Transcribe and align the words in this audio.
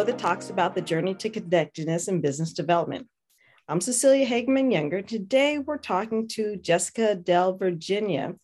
show 0.00 0.04
that 0.04 0.18
talks 0.18 0.48
about 0.48 0.74
the 0.74 0.80
journey 0.80 1.12
to 1.12 1.28
connectedness 1.28 2.08
in 2.08 2.22
business 2.22 2.54
development. 2.54 3.06
I'm 3.68 3.82
Cecilia 3.82 4.26
Hageman 4.26 4.72
Younger. 4.72 5.02
Today 5.02 5.58
we're 5.58 5.76
talking 5.76 6.26
to 6.28 6.56
Jessica 6.56 7.20
DelVirginia 7.22 8.38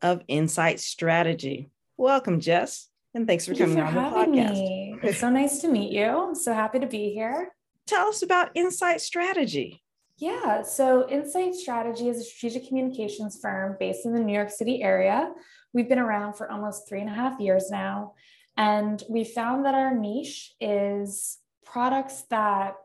of 0.00 0.22
Insite 0.26 0.80
Strategy. 0.80 1.68
Welcome, 1.98 2.40
Jess, 2.40 2.88
and 3.12 3.26
thanks 3.26 3.44
for 3.44 3.54
coming 3.54 3.76
for 3.76 3.84
on 3.84 3.94
the 3.94 4.00
podcast. 4.00 4.54
Me. 4.54 4.96
It's 5.02 5.18
so 5.18 5.28
nice 5.28 5.58
to 5.58 5.68
meet 5.68 5.92
you. 5.92 6.06
I'm 6.06 6.34
so 6.34 6.54
happy 6.54 6.78
to 6.78 6.86
be 6.86 7.12
here. 7.12 7.52
Tell 7.86 8.08
us 8.08 8.22
about 8.22 8.48
Insite 8.54 9.02
Strategy. 9.02 9.82
Yeah, 10.16 10.62
so 10.62 11.06
Insite 11.08 11.54
Strategy 11.56 12.08
is 12.08 12.20
a 12.20 12.24
strategic 12.24 12.68
communications 12.68 13.38
firm 13.38 13.76
based 13.78 14.06
in 14.06 14.14
the 14.14 14.20
New 14.20 14.32
York 14.32 14.48
City 14.48 14.82
area. 14.82 15.30
We've 15.74 15.90
been 15.90 15.98
around 15.98 16.34
for 16.34 16.50
almost 16.50 16.88
three 16.88 17.02
and 17.02 17.10
a 17.10 17.12
half 17.12 17.38
years 17.38 17.70
now. 17.70 18.14
And 18.56 19.02
we 19.08 19.24
found 19.24 19.64
that 19.64 19.74
our 19.74 19.94
niche 19.94 20.52
is 20.60 21.38
products 21.64 22.24
that 22.30 22.76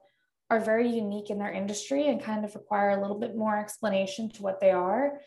are 0.49 0.59
very 0.59 0.87
unique 0.89 1.29
in 1.29 1.39
their 1.39 1.51
industry 1.51 2.07
and 2.07 2.23
kind 2.23 2.45
of 2.45 2.55
require 2.55 2.91
a 2.91 3.01
little 3.01 3.19
bit 3.19 3.35
more 3.35 3.57
explanation 3.57 4.29
to 4.29 4.43
what 4.43 4.61
they 4.61 4.71
are. 4.71 5.19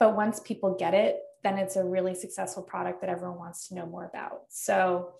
But 0.00 0.16
once 0.16 0.40
people 0.40 0.74
get 0.78 0.94
it, 0.94 1.18
then 1.42 1.58
it's 1.58 1.76
a 1.76 1.84
really 1.84 2.14
successful 2.14 2.62
product 2.62 3.02
that 3.02 3.10
everyone 3.10 3.38
wants 3.38 3.68
to 3.68 3.74
know 3.74 3.84
more 3.84 4.06
about. 4.06 4.44
So 4.48 5.12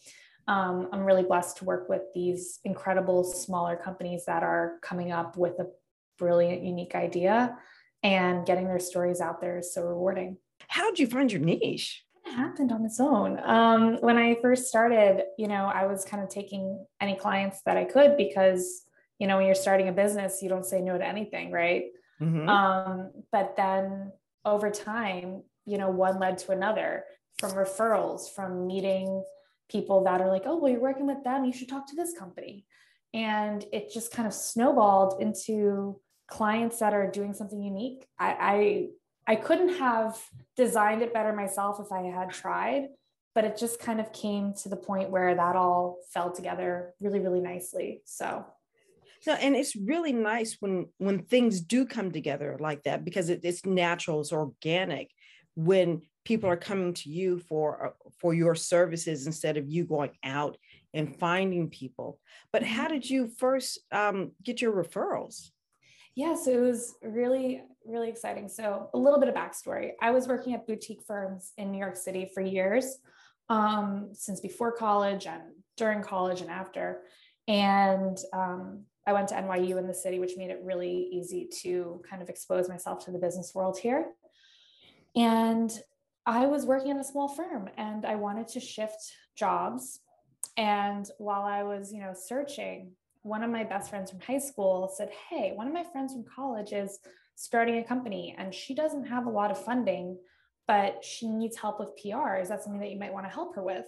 um, 0.48 0.88
I'm 0.92 1.04
really 1.04 1.22
blessed 1.22 1.58
to 1.58 1.64
work 1.64 1.88
with 1.88 2.02
these 2.14 2.60
incredible 2.64 3.24
smaller 3.24 3.76
companies 3.76 4.24
that 4.26 4.42
are 4.42 4.78
coming 4.82 5.12
up 5.12 5.36
with 5.36 5.58
a 5.58 5.66
brilliant, 6.18 6.62
unique 6.62 6.94
idea 6.94 7.56
and 8.02 8.46
getting 8.46 8.66
their 8.66 8.78
stories 8.78 9.20
out 9.20 9.40
there 9.40 9.58
is 9.58 9.72
so 9.74 9.82
rewarding. 9.82 10.36
How 10.68 10.88
did 10.88 10.98
you 10.98 11.06
find 11.06 11.30
your 11.30 11.40
niche? 11.40 12.04
Happened 12.34 12.72
on 12.72 12.84
its 12.84 13.00
own. 13.00 13.40
Um, 13.44 13.98
when 14.00 14.16
I 14.18 14.36
first 14.42 14.66
started, 14.66 15.24
you 15.38 15.46
know, 15.46 15.66
I 15.66 15.86
was 15.86 16.04
kind 16.04 16.22
of 16.22 16.28
taking 16.28 16.84
any 17.00 17.14
clients 17.14 17.60
that 17.64 17.76
I 17.76 17.84
could 17.84 18.16
because 18.16 18.84
you 19.18 19.26
know, 19.26 19.36
when 19.36 19.46
you're 19.46 19.54
starting 19.54 19.88
a 19.88 19.92
business, 19.92 20.42
you 20.42 20.48
don't 20.48 20.66
say 20.66 20.80
no 20.80 20.98
to 20.98 21.06
anything, 21.06 21.50
right? 21.50 21.84
Mm-hmm. 22.20 22.48
Um, 22.48 23.10
but 23.30 23.56
then 23.56 24.12
over 24.44 24.70
time, 24.70 25.42
you 25.66 25.78
know, 25.78 25.90
one 25.90 26.18
led 26.18 26.38
to 26.38 26.52
another 26.52 27.04
from 27.38 27.52
referrals, 27.52 28.32
from 28.34 28.66
meeting 28.66 29.24
people 29.70 30.04
that 30.04 30.20
are 30.20 30.28
like, 30.28 30.42
oh, 30.46 30.56
well, 30.56 30.70
you're 30.70 30.80
working 30.80 31.06
with 31.06 31.22
them, 31.24 31.44
you 31.44 31.52
should 31.52 31.68
talk 31.68 31.88
to 31.88 31.96
this 31.96 32.16
company. 32.18 32.66
And 33.12 33.64
it 33.72 33.92
just 33.92 34.12
kind 34.12 34.26
of 34.26 34.34
snowballed 34.34 35.22
into 35.22 36.00
clients 36.28 36.80
that 36.80 36.92
are 36.92 37.10
doing 37.10 37.32
something 37.32 37.62
unique. 37.62 38.06
I, 38.18 38.36
I, 38.40 38.86
I 39.26 39.36
couldn't 39.36 39.76
have 39.78 40.18
designed 40.56 41.02
it 41.02 41.14
better 41.14 41.32
myself 41.32 41.80
if 41.80 41.90
I 41.90 42.02
had 42.02 42.30
tried, 42.30 42.88
but 43.34 43.44
it 43.44 43.56
just 43.56 43.80
kind 43.80 44.00
of 44.00 44.12
came 44.12 44.54
to 44.62 44.68
the 44.68 44.76
point 44.76 45.10
where 45.10 45.34
that 45.34 45.56
all 45.56 45.98
fell 46.12 46.30
together 46.30 46.94
really, 47.00 47.20
really 47.20 47.40
nicely. 47.40 48.02
So 48.04 48.44
no, 49.26 49.32
and 49.34 49.56
it's 49.56 49.74
really 49.74 50.12
nice 50.12 50.58
when 50.60 50.86
when 50.98 51.20
things 51.24 51.60
do 51.60 51.86
come 51.86 52.12
together 52.12 52.56
like 52.60 52.82
that 52.82 53.04
because 53.04 53.30
it, 53.30 53.40
it's 53.42 53.64
natural, 53.64 54.20
it's 54.20 54.32
organic. 54.32 55.10
When 55.54 56.02
people 56.24 56.50
are 56.50 56.56
coming 56.56 56.94
to 56.94 57.08
you 57.08 57.38
for 57.38 57.86
uh, 57.86 58.10
for 58.18 58.34
your 58.34 58.54
services 58.54 59.26
instead 59.26 59.56
of 59.56 59.68
you 59.68 59.84
going 59.84 60.10
out 60.22 60.58
and 60.92 61.16
finding 61.16 61.68
people. 61.68 62.18
But 62.52 62.62
how 62.62 62.84
mm-hmm. 62.84 62.94
did 62.94 63.10
you 63.10 63.28
first 63.28 63.80
um, 63.90 64.32
get 64.42 64.62
your 64.62 64.72
referrals? 64.72 65.50
Yeah, 66.14 66.36
so 66.36 66.52
it 66.52 66.60
was 66.60 66.94
really, 67.02 67.62
really 67.86 68.08
exciting. 68.08 68.48
So, 68.48 68.88
a 68.94 68.98
little 68.98 69.20
bit 69.20 69.28
of 69.28 69.34
backstory 69.34 69.92
I 70.00 70.10
was 70.10 70.28
working 70.28 70.54
at 70.54 70.66
boutique 70.66 71.02
firms 71.06 71.52
in 71.58 71.70
New 71.70 71.78
York 71.78 71.96
City 71.96 72.30
for 72.34 72.40
years, 72.40 72.98
um, 73.48 74.10
since 74.12 74.40
before 74.40 74.72
college 74.72 75.26
and 75.26 75.42
during 75.76 76.02
college 76.02 76.40
and 76.40 76.50
after. 76.50 77.02
And 77.46 78.16
um, 78.32 78.84
I 79.06 79.12
went 79.12 79.28
to 79.28 79.34
NYU 79.34 79.78
in 79.78 79.86
the 79.86 79.94
city, 79.94 80.18
which 80.18 80.36
made 80.36 80.50
it 80.50 80.60
really 80.62 81.08
easy 81.12 81.48
to 81.62 82.02
kind 82.08 82.22
of 82.22 82.28
expose 82.28 82.68
myself 82.68 83.04
to 83.04 83.10
the 83.10 83.18
business 83.18 83.54
world 83.54 83.78
here. 83.78 84.06
And 85.14 85.70
I 86.26 86.46
was 86.46 86.64
working 86.64 86.90
in 86.90 86.98
a 86.98 87.04
small 87.04 87.28
firm 87.28 87.68
and 87.76 88.06
I 88.06 88.14
wanted 88.14 88.48
to 88.48 88.60
shift 88.60 89.12
jobs. 89.36 90.00
And 90.56 91.08
while 91.18 91.42
I 91.42 91.62
was, 91.62 91.92
you 91.92 92.00
know, 92.00 92.14
searching, 92.14 92.92
one 93.22 93.42
of 93.42 93.50
my 93.50 93.64
best 93.64 93.90
friends 93.90 94.10
from 94.10 94.20
high 94.20 94.38
school 94.38 94.90
said, 94.94 95.10
Hey, 95.28 95.52
one 95.54 95.66
of 95.66 95.74
my 95.74 95.84
friends 95.84 96.12
from 96.12 96.24
college 96.24 96.72
is 96.72 96.98
starting 97.36 97.78
a 97.78 97.84
company 97.84 98.34
and 98.36 98.54
she 98.54 98.74
doesn't 98.74 99.06
have 99.06 99.26
a 99.26 99.30
lot 99.30 99.50
of 99.50 99.62
funding, 99.64 100.18
but 100.66 101.04
she 101.04 101.28
needs 101.28 101.56
help 101.56 101.80
with 101.80 101.96
PR. 101.96 102.36
Is 102.36 102.48
that 102.48 102.62
something 102.62 102.80
that 102.80 102.90
you 102.90 102.98
might 102.98 103.12
want 103.12 103.26
to 103.26 103.32
help 103.32 103.54
her 103.56 103.62
with? 103.62 103.86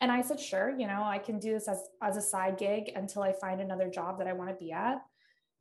and 0.00 0.12
I 0.12 0.20
said, 0.20 0.38
sure, 0.38 0.74
you 0.76 0.86
know, 0.86 1.02
I 1.02 1.18
can 1.18 1.38
do 1.38 1.52
this 1.52 1.68
as, 1.68 1.88
as 2.02 2.16
a 2.16 2.22
side 2.22 2.58
gig 2.58 2.92
until 2.94 3.22
I 3.22 3.32
find 3.32 3.60
another 3.60 3.88
job 3.88 4.18
that 4.18 4.26
I 4.26 4.34
want 4.34 4.50
to 4.50 4.56
be 4.56 4.72
at. 4.72 4.98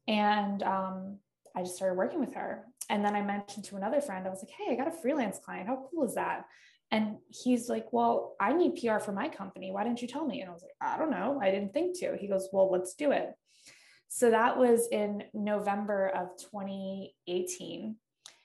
And 0.08 0.62
um, 0.64 1.20
I 1.56 1.62
just 1.62 1.78
started 1.78 1.98
working 1.98 2.20
with 2.20 2.34
her. 2.34 2.66
And 2.90 3.04
then 3.04 3.16
I 3.16 3.22
mentioned 3.22 3.66
to 3.66 3.78
another 3.78 4.02
friend, 4.02 4.28
I 4.28 4.30
was 4.30 4.44
like, 4.44 4.54
hey, 4.58 4.74
I 4.74 4.76
got 4.76 4.94
a 4.94 5.02
freelance 5.02 5.40
client. 5.40 5.68
How 5.68 5.88
cool 5.90 6.06
is 6.06 6.16
that? 6.16 6.46
And 6.92 7.16
he's 7.30 7.70
like, 7.70 7.88
well, 7.94 8.36
I 8.40 8.54
need 8.54 8.80
PR 8.80 9.00
for 9.00 9.14
my 9.14 9.30
company. 9.30 9.72
Why 9.72 9.84
didn't 9.84 10.02
you 10.02 10.08
tell 10.08 10.26
me? 10.26 10.42
And 10.42 10.50
I 10.50 10.54
was 10.54 10.64
like, 10.64 10.76
I 10.82 10.98
don't 10.98 11.12
know. 11.12 11.40
I 11.42 11.50
didn't 11.50 11.74
think 11.74 11.98
to. 12.00 12.18
He 12.18 12.28
goes, 12.28 12.50
well, 12.52 12.70
let's 12.70 12.94
do 12.94 13.12
it. 13.12 13.34
So 14.16 14.32
that 14.32 14.58
was 14.58 14.88
in 14.94 15.26
November 15.34 16.08
of 16.08 16.30
2018 16.38 17.98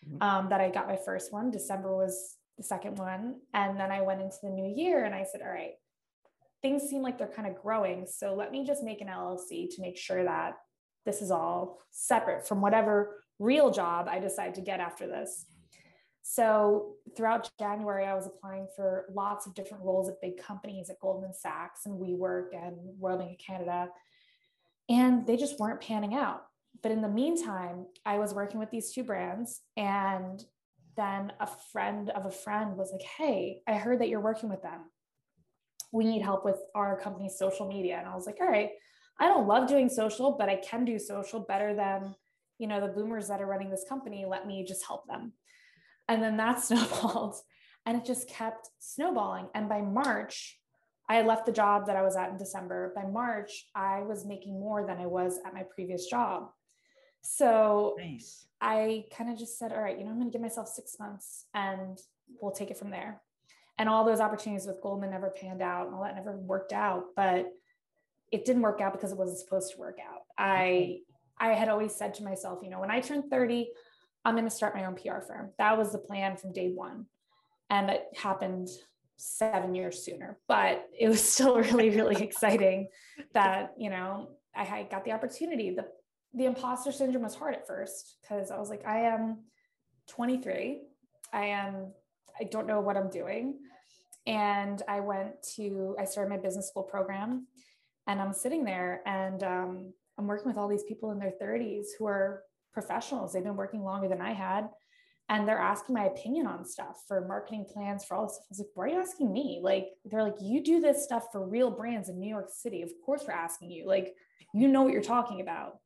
mm-hmm. 0.05 0.21
um, 0.21 0.49
that 0.49 0.61
I 0.61 0.69
got 0.69 0.89
my 0.89 0.97
first 0.97 1.33
one. 1.33 1.53
December 1.53 1.95
was 1.95 2.39
the 2.59 2.65
second 2.65 2.99
one. 2.99 3.37
And 3.55 3.79
then 3.79 3.93
I 3.93 4.01
went 4.01 4.21
into 4.21 4.39
the 4.43 4.51
new 4.51 4.69
year 4.69 5.05
and 5.05 5.15
I 5.15 5.23
said, 5.23 5.43
all 5.43 5.49
right, 5.49 5.75
things 6.61 6.83
seem 6.91 7.03
like 7.03 7.19
they're 7.19 7.29
kind 7.29 7.47
of 7.47 7.63
growing. 7.63 8.09
So 8.11 8.35
let 8.35 8.51
me 8.51 8.67
just 8.67 8.83
make 8.83 9.01
an 9.01 9.07
LLC 9.07 9.73
to 9.77 9.81
make 9.81 9.97
sure 9.97 10.25
that 10.25 10.55
this 11.07 11.23
is 11.23 11.31
all 11.31 11.79
separate 11.93 12.49
from 12.49 12.61
whatever 12.61 13.23
real 13.39 13.71
job 13.71 14.09
I 14.11 14.19
decide 14.19 14.57
to 14.57 14.61
get 14.61 14.81
after 14.81 15.07
this. 15.07 15.47
So 16.23 16.95
throughout 17.17 17.49
January, 17.61 18.07
I 18.07 18.15
was 18.15 18.27
applying 18.27 18.67
for 18.75 19.05
lots 19.15 19.47
of 19.47 19.55
different 19.55 19.85
roles 19.85 20.09
at 20.09 20.21
big 20.21 20.37
companies 20.37 20.91
at 20.91 20.99
Goldman 20.99 21.33
Sachs 21.33 21.87
and 21.87 21.95
WeWork 21.95 22.55
and 22.55 22.75
Royal 22.99 23.19
Bank 23.19 23.39
of 23.39 23.47
Canada. 23.47 23.89
And 24.91 25.27
they 25.27 25.37
just 25.37 25.59
weren't 25.59 25.81
panning 25.81 26.15
out. 26.15 26.43
But 26.83 26.93
in 26.93 27.01
the 27.01 27.09
meantime, 27.09 27.87
I 28.05 28.19
was 28.19 28.35
working 28.35 28.61
with 28.61 28.71
these 28.71 28.93
two 28.93 29.05
brands 29.05 29.63
and 29.77 30.45
then 30.97 31.33
a 31.41 31.49
friend 31.73 32.11
of 32.11 32.27
a 32.27 32.31
friend 32.31 32.77
was 32.77 32.93
like, 32.93 33.03
Hey, 33.03 33.63
I 33.67 33.75
heard 33.75 34.01
that 34.01 34.09
you're 34.09 34.21
working 34.21 34.51
with 34.51 34.63
them. 34.63 34.81
We 35.93 36.05
need 36.05 36.23
help 36.23 36.45
with 36.45 36.59
our 36.75 36.99
company's 36.99 37.39
social 37.39 37.69
media. 37.69 37.97
And 37.99 38.09
I 38.09 38.15
was 38.15 38.27
like, 38.27 38.39
All 38.41 38.49
right, 38.49 38.71
I 39.19 39.29
don't 39.29 39.47
love 39.47 39.69
doing 39.69 39.89
social, 39.89 40.37
but 40.39 40.49
I 40.49 40.57
can 40.57 40.85
do 40.85 40.99
social 40.99 41.41
better 41.41 41.75
than, 41.75 42.15
you 42.59 42.67
know, 42.67 42.81
the 42.81 42.93
boomers 42.93 43.29
that 43.29 43.41
are 43.41 43.47
running 43.47 43.71
this 43.71 43.85
company. 43.89 44.27
Let 44.27 44.47
me 44.47 44.65
just 44.67 44.87
help 44.87 45.07
them. 45.07 45.33
And 46.09 46.23
then 46.23 46.37
that 46.39 46.61
snowballed 46.65 47.37
and 47.87 47.97
it 47.97 48.05
just 48.05 48.29
kept 48.29 48.69
snowballing. 48.79 49.49
And 49.55 49.69
by 49.69 49.81
March, 49.81 50.60
I 51.11 51.15
had 51.15 51.27
left 51.27 51.45
the 51.45 51.51
job 51.51 51.89
that 51.89 51.97
I 51.97 52.03
was 52.03 52.15
at 52.15 52.31
in 52.31 52.37
December. 52.37 52.93
By 52.95 53.05
March, 53.05 53.67
I 53.75 54.03
was 54.03 54.25
making 54.25 54.53
more 54.53 54.87
than 54.87 54.99
I 54.99 55.07
was 55.07 55.41
at 55.45 55.53
my 55.53 55.65
previous 55.75 56.07
job. 56.07 56.51
So 57.21 57.97
nice. 57.99 58.47
I 58.61 59.07
kind 59.13 59.29
of 59.29 59.37
just 59.37 59.59
said, 59.59 59.73
all 59.73 59.83
right, 59.83 59.99
you 59.99 60.05
know, 60.05 60.11
I'm 60.11 60.19
going 60.19 60.31
to 60.31 60.33
give 60.33 60.41
myself 60.41 60.69
six 60.69 61.01
months 61.01 61.47
and 61.53 61.99
we'll 62.41 62.53
take 62.53 62.71
it 62.71 62.79
from 62.79 62.91
there. 62.91 63.21
And 63.77 63.89
all 63.89 64.05
those 64.05 64.21
opportunities 64.21 64.69
with 64.69 64.81
Goldman 64.85 65.11
never 65.11 65.31
panned 65.31 65.63
out 65.63 65.87
and 65.87 65.97
all 65.97 66.05
that 66.05 66.15
never 66.15 66.37
worked 66.37 66.73
out. 66.73 67.07
But 67.17 67.49
it 68.31 68.45
didn't 68.45 68.63
work 68.63 68.81
out 68.81 68.93
because 68.93 69.11
it 69.11 69.19
wasn't 69.19 69.41
supposed 69.41 69.73
to 69.73 69.81
work 69.81 69.99
out. 69.99 70.21
I 70.39 70.99
I 71.41 71.55
had 71.55 71.69
always 71.69 71.93
said 71.93 72.15
to 72.15 72.23
myself, 72.23 72.61
you 72.63 72.71
know, 72.71 72.79
when 72.79 72.93
I 72.93 73.01
turn 73.01 73.29
30, 73.29 73.69
I'm 74.25 74.35
going 74.37 74.45
to 74.45 74.51
start 74.51 74.77
my 74.77 74.85
own 74.85 74.95
PR 74.95 75.23
firm. 75.27 75.51
That 75.59 75.77
was 75.77 75.91
the 75.91 75.99
plan 75.99 76.37
from 76.37 76.53
day 76.53 76.71
one. 76.73 77.07
And 77.69 77.91
it 77.91 78.05
happened 78.17 78.69
seven 79.21 79.75
years 79.75 80.05
sooner, 80.05 80.39
but 80.49 80.89
it 80.99 81.09
was 81.09 81.23
still 81.23 81.57
really, 81.61 81.91
really 81.91 82.23
exciting 82.23 82.89
that, 83.35 83.75
you 83.79 83.91
know, 83.91 84.31
I 84.55 84.87
got 84.91 85.05
the 85.05 85.13
opportunity. 85.13 85.71
The 85.71 85.87
the 86.35 86.45
imposter 86.45 86.93
syndrome 86.93 87.25
was 87.25 87.35
hard 87.35 87.55
at 87.55 87.67
first 87.67 88.17
because 88.23 88.51
I 88.51 88.59
was 88.59 88.71
like, 88.71 88.87
I 88.87 89.01
am 89.01 89.39
23. 90.09 90.83
I 91.33 91.45
am, 91.47 91.93
I 92.41 92.45
don't 92.45 92.67
know 92.67 92.81
what 92.81 92.97
I'm 92.97 93.11
doing. 93.11 93.59
And 94.27 94.83
I 94.87 95.01
went 95.01 95.43
to, 95.57 95.97
I 95.99 96.05
started 96.05 96.31
my 96.31 96.37
business 96.37 96.69
school 96.69 96.83
program 96.83 97.47
and 98.07 98.21
I'm 98.21 98.33
sitting 98.33 98.65
there 98.65 99.03
and 99.07 99.43
um, 99.43 99.93
I'm 100.19 100.27
working 100.27 100.49
with 100.49 100.57
all 100.57 100.69
these 100.69 100.85
people 100.85 101.11
in 101.11 101.19
their 101.19 101.33
30s 101.43 101.87
who 101.99 102.07
are 102.07 102.43
professionals. 102.73 103.33
They've 103.33 103.43
been 103.43 103.57
working 103.57 103.83
longer 103.83 104.09
than 104.09 104.21
I 104.21 104.33
had. 104.33 104.69
And 105.31 105.47
they're 105.47 105.59
asking 105.59 105.95
my 105.95 106.07
opinion 106.07 106.49
on 106.49 106.65
stuff 106.65 107.05
for 107.07 107.25
marketing 107.27 107.65
plans, 107.73 108.05
for 108.05 108.17
all 108.17 108.27
this 108.27 108.35
stuff. 108.35 108.47
I 108.47 108.51
was 108.51 108.59
like, 108.59 108.69
why 108.75 108.85
are 108.85 108.89
you 108.89 109.01
asking 109.01 109.33
me? 109.33 109.61
Like, 109.63 109.91
they're 110.05 110.25
like, 110.25 110.35
you 110.43 110.63
do 110.63 110.81
this 110.81 111.05
stuff 111.05 111.27
for 111.31 111.47
real 111.47 111.71
brands 111.71 112.09
in 112.09 112.19
New 112.19 112.29
York 112.29 112.49
City. 112.51 112.83
Of 112.83 112.91
course, 113.07 113.23
we're 113.27 113.33
asking 113.33 113.71
you. 113.71 113.87
Like, 113.87 114.17
you 114.53 114.67
know 114.67 114.83
what 114.83 114.93
you're 114.93 115.03
talking 115.03 115.41
about. 115.41 115.79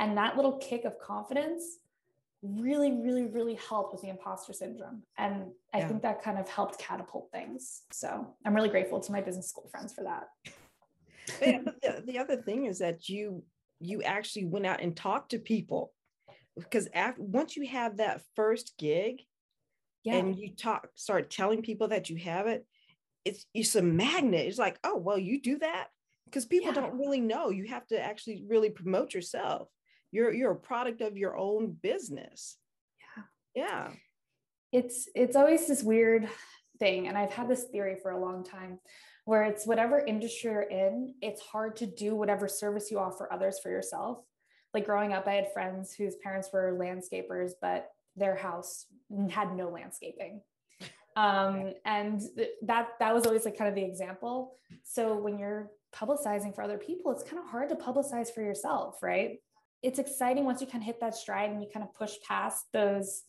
And 0.00 0.18
that 0.18 0.36
little 0.36 0.58
kick 0.58 0.84
of 0.84 0.98
confidence 0.98 1.62
really, 2.42 2.90
really, 2.90 3.26
really 3.26 3.54
helped 3.54 3.92
with 3.92 4.02
the 4.02 4.08
imposter 4.08 4.52
syndrome. 4.52 5.04
And 5.16 5.52
I 5.72 5.78
yeah. 5.78 5.88
think 5.88 6.02
that 6.02 6.20
kind 6.20 6.38
of 6.38 6.48
helped 6.48 6.76
catapult 6.80 7.28
things. 7.32 7.82
So 7.92 8.34
I'm 8.44 8.54
really 8.54 8.68
grateful 8.68 8.98
to 8.98 9.12
my 9.12 9.20
business 9.20 9.48
school 9.48 9.68
friends 9.70 9.94
for 9.94 10.02
that. 10.02 10.28
the 12.06 12.18
other 12.18 12.42
thing 12.42 12.66
is 12.66 12.80
that 12.80 13.08
you 13.08 13.44
you 13.80 14.02
actually 14.02 14.44
went 14.44 14.66
out 14.66 14.80
and 14.80 14.96
talked 14.96 15.30
to 15.30 15.38
people 15.38 15.92
because 16.56 16.88
after 16.94 17.22
once 17.22 17.56
you 17.56 17.66
have 17.66 17.96
that 17.96 18.22
first 18.36 18.74
gig 18.78 19.22
yeah. 20.04 20.14
and 20.14 20.36
you 20.36 20.54
talk 20.54 20.88
start 20.94 21.30
telling 21.30 21.62
people 21.62 21.88
that 21.88 22.10
you 22.10 22.16
have 22.16 22.46
it 22.46 22.66
it's 23.24 23.46
it's 23.54 23.74
a 23.74 23.82
magnet. 23.82 24.46
It's 24.46 24.58
like 24.58 24.78
oh 24.84 24.98
well 24.98 25.18
you 25.18 25.40
do 25.40 25.58
that? 25.58 25.88
Because 26.26 26.44
people 26.44 26.68
yeah. 26.68 26.80
don't 26.80 26.98
really 26.98 27.20
know. 27.20 27.50
You 27.50 27.68
have 27.68 27.86
to 27.86 28.00
actually 28.00 28.44
really 28.48 28.70
promote 28.70 29.14
yourself. 29.14 29.68
You're 30.12 30.32
you're 30.32 30.52
a 30.52 30.56
product 30.56 31.00
of 31.00 31.16
your 31.16 31.36
own 31.36 31.76
business. 31.82 32.56
Yeah. 33.54 33.64
Yeah. 33.64 33.90
It's 34.72 35.08
it's 35.14 35.36
always 35.36 35.66
this 35.66 35.82
weird 35.82 36.28
thing 36.78 37.08
and 37.08 37.16
i've 37.16 37.32
had 37.32 37.48
this 37.48 37.64
theory 37.64 37.96
for 38.00 38.10
a 38.10 38.20
long 38.20 38.44
time 38.44 38.78
where 39.24 39.44
it's 39.44 39.66
whatever 39.66 40.04
industry 40.04 40.50
you're 40.50 40.62
in 40.62 41.14
it's 41.20 41.40
hard 41.40 41.76
to 41.76 41.86
do 41.86 42.14
whatever 42.14 42.48
service 42.48 42.90
you 42.90 42.98
offer 42.98 43.32
others 43.32 43.58
for 43.62 43.70
yourself 43.70 44.18
like 44.74 44.86
growing 44.86 45.12
up 45.12 45.26
i 45.26 45.34
had 45.34 45.52
friends 45.52 45.94
whose 45.94 46.16
parents 46.16 46.50
were 46.52 46.76
landscapers 46.78 47.52
but 47.60 47.90
their 48.16 48.36
house 48.36 48.86
had 49.30 49.56
no 49.56 49.68
landscaping. 49.68 50.40
Um, 51.16 51.74
and 51.84 52.20
th- 52.36 52.50
that 52.62 52.88
that 52.98 53.14
was 53.14 53.24
always 53.24 53.44
like 53.44 53.56
kind 53.56 53.68
of 53.68 53.76
the 53.76 53.84
example. 53.84 54.56
So 54.82 55.16
when 55.16 55.38
you're 55.38 55.70
publicizing 55.94 56.52
for 56.52 56.62
other 56.62 56.76
people 56.76 57.12
it's 57.12 57.22
kind 57.22 57.38
of 57.38 57.48
hard 57.48 57.68
to 57.68 57.76
publicize 57.76 58.28
for 58.34 58.42
yourself 58.42 59.00
right? 59.00 59.38
It's 59.80 60.00
exciting 60.00 60.44
once 60.44 60.60
you 60.60 60.66
kind 60.66 60.82
of 60.82 60.86
hit 60.86 60.98
that 61.00 61.14
stride 61.14 61.50
and 61.50 61.62
you 61.62 61.68
kind 61.72 61.84
of 61.84 61.94
push 61.94 62.14
past 62.26 62.64
those 62.72 63.22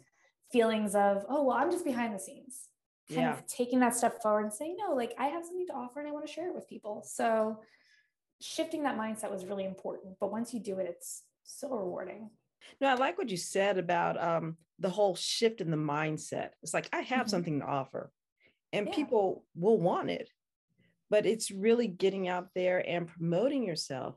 feelings 0.52 0.96
of 0.96 1.26
oh 1.30 1.44
well 1.44 1.58
i'm 1.58 1.70
just 1.70 1.86
behind 1.86 2.16
the 2.16 2.20
scenes. 2.20 2.70
Kind 3.08 3.22
yeah. 3.22 3.34
of 3.34 3.46
taking 3.46 3.80
that 3.82 3.96
step 3.96 4.20
forward 4.20 4.46
and 4.46 4.54
saying 4.54 4.78
no 4.80 4.96
like 4.96 5.14
i 5.20 5.28
have 5.28 5.46
something 5.46 5.68
to 5.68 5.74
offer 5.74 6.00
and 6.00 6.10
i 6.10 6.12
want 6.12 6.26
to 6.26 6.32
share 6.32 6.50
it 6.50 6.56
with 6.56 6.68
people. 6.68 7.04
So 7.06 7.60
shifting 8.42 8.82
that 8.84 8.98
mindset 8.98 9.32
was 9.32 9.46
really 9.46 9.64
important 9.64 10.16
but 10.20 10.32
once 10.32 10.54
you 10.54 10.60
do 10.60 10.80
it 10.80 10.88
it's 10.90 11.22
so 11.46 11.70
rewarding 11.70 12.30
no, 12.82 12.88
I 12.88 12.96
like 12.96 13.18
what 13.18 13.30
you 13.30 13.38
said 13.38 13.78
about 13.78 14.22
um, 14.22 14.58
the 14.80 14.90
whole 14.90 15.16
shift 15.16 15.62
in 15.62 15.72
the 15.72 15.78
mindset. 15.78 16.50
It's 16.62 16.74
like 16.74 16.90
I 16.92 17.02
have 17.02 17.22
mm-hmm. 17.22 17.30
something 17.30 17.60
to 17.60 17.66
offer, 17.66 18.12
and 18.74 18.88
yeah. 18.88 18.96
people 18.96 19.46
will 19.56 19.80
want 19.80 20.10
it, 20.10 20.30
but 21.10 21.26
it's 21.26 21.52
really 21.52 21.88
getting 21.88 22.28
out 22.28 22.50
there 22.56 22.88
and 22.88 23.08
promoting 23.08 23.64
yourself. 23.64 24.16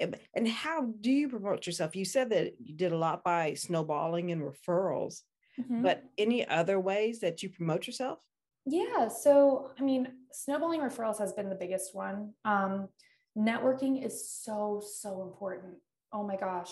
And, 0.00 0.46
how 0.46 0.92
do 1.00 1.10
you 1.10 1.28
promote 1.28 1.66
yourself? 1.66 1.96
You 1.96 2.04
said 2.04 2.30
that 2.30 2.54
you 2.60 2.76
did 2.76 2.92
a 2.92 2.96
lot 2.96 3.24
by 3.24 3.54
snowballing 3.54 4.30
and 4.30 4.42
referrals, 4.42 5.22
mm-hmm. 5.58 5.82
but 5.82 6.04
any 6.16 6.46
other 6.46 6.78
ways 6.78 7.18
that 7.20 7.42
you 7.42 7.48
promote 7.48 7.88
yourself? 7.88 8.20
Yeah. 8.64 9.08
So, 9.08 9.72
I 9.76 9.82
mean, 9.82 10.06
snowballing 10.30 10.82
referrals 10.82 11.18
has 11.18 11.32
been 11.32 11.48
the 11.48 11.56
biggest 11.56 11.96
one. 11.96 12.34
Um, 12.44 12.90
networking 13.36 14.06
is 14.06 14.30
so, 14.30 14.80
so 14.84 15.22
important. 15.22 15.74
Oh 16.12 16.26
my 16.26 16.36
gosh. 16.36 16.70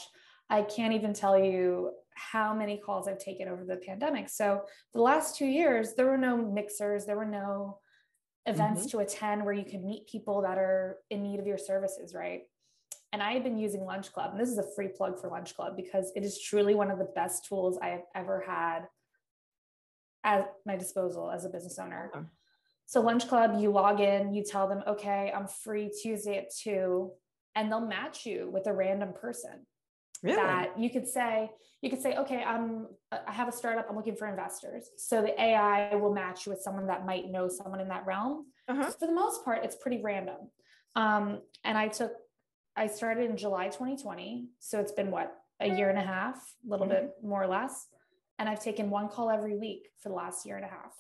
I 0.49 0.63
can't 0.63 0.95
even 0.95 1.13
tell 1.13 1.39
you 1.39 1.91
how 2.15 2.55
many 2.55 2.79
calls 2.79 3.09
I've 3.09 3.19
taken 3.19 3.49
over 3.49 3.65
the 3.65 3.77
pandemic. 3.77 4.29
So 4.29 4.63
the 4.95 5.01
last 5.01 5.37
two 5.37 5.47
years, 5.47 5.95
there 5.95 6.07
were 6.07 6.17
no 6.17 6.37
mixers, 6.37 7.05
there 7.05 7.17
were 7.17 7.25
no 7.25 7.79
events 8.47 8.83
mm-hmm. 8.83 8.91
to 8.91 8.99
attend 8.99 9.45
where 9.45 9.55
you 9.55 9.65
can 9.65 9.85
meet 9.85 10.07
people 10.07 10.43
that 10.43 10.57
are 10.57 10.99
in 11.11 11.23
need 11.23 11.41
of 11.41 11.47
your 11.47 11.59
services, 11.59 12.15
right? 12.15 12.43
And 13.13 13.23
I 13.23 13.33
have 13.33 13.45
been 13.45 13.59
using 13.59 13.85
Lunch 13.85 14.13
Club, 14.13 14.33
and 14.33 14.41
this 14.41 14.49
is 14.49 14.59
a 14.59 14.75
free 14.75 14.89
plug 14.89 15.21
for 15.21 15.29
Lunch 15.29 15.55
Club 15.55 15.77
because 15.77 16.13
it 16.15 16.25
is 16.25 16.41
truly 16.41 16.75
one 16.75 16.91
of 16.91 16.99
the 16.99 17.09
best 17.15 17.47
tools 17.47 17.79
I 17.83 17.89
have 17.89 18.03
ever 18.15 18.45
had 18.47 18.81
at 20.25 20.53
my 20.65 20.77
disposal 20.77 21.31
as 21.31 21.45
a 21.45 21.49
business 21.49 21.79
owner. 21.79 22.11
So 22.87 23.01
Lunch 23.01 23.27
Club, 23.29 23.59
you 23.59 23.71
log 23.71 24.01
in, 24.01 24.33
you 24.33 24.45
tell 24.45 24.69
them, 24.69 24.83
okay, 24.87 25.33
I'm 25.35 25.47
free 25.47 25.91
Tuesday 26.03 26.39
at 26.39 26.55
two, 26.55 27.13
and 27.57 27.73
they'll 27.73 27.81
match 27.81 28.25
you 28.25 28.49
with 28.53 28.69
a 28.69 28.73
random 28.73 29.13
person 29.13 29.67
really? 30.23 30.37
that 30.37 30.79
you 30.79 30.91
could 30.91 31.09
say 31.09 31.51
you 31.83 31.91
could 31.91 32.01
say 32.01 32.17
okay 32.17 32.43
i'm 32.45 32.87
i 33.11 33.33
have 33.33 33.49
a 33.49 33.53
startup 33.53 33.87
i'm 33.89 33.97
looking 33.97 34.15
for 34.15 34.29
investors 34.29 34.91
so 34.97 35.23
the 35.23 35.41
ai 35.41 35.95
will 35.97 36.13
match 36.13 36.47
you 36.47 36.53
with 36.53 36.61
someone 36.61 36.87
that 36.87 37.05
might 37.05 37.29
know 37.31 37.49
someone 37.49 37.81
in 37.81 37.89
that 37.89 38.07
realm 38.07 38.47
uh-huh. 38.69 38.91
for 38.91 39.07
the 39.07 39.13
most 39.13 39.45
part 39.45 39.65
it's 39.65 39.77
pretty 39.77 40.01
random 40.03 40.37
um, 40.95 41.41
and 41.65 41.77
i 41.77 41.89
took 41.89 42.13
i 42.77 42.87
started 42.87 43.29
in 43.29 43.37
july 43.37 43.67
2020 43.67 44.47
so 44.61 44.79
it's 44.79 44.93
been 44.93 45.11
what 45.11 45.35
a 45.61 45.69
year 45.69 45.89
and 45.89 45.99
a 45.99 46.03
half 46.03 46.37
a 46.67 46.71
little 46.71 46.87
mm-hmm. 46.87 47.07
bit 47.07 47.15
more 47.23 47.43
or 47.43 47.47
less 47.47 47.87
and 48.39 48.49
i've 48.49 48.63
taken 48.63 48.91
one 48.91 49.09
call 49.09 49.31
every 49.31 49.57
week 49.57 49.89
for 50.03 50.11
the 50.11 50.15
last 50.15 50.47
year 50.47 50.57
and 50.57 50.65
a 50.65 50.69
half 50.69 50.93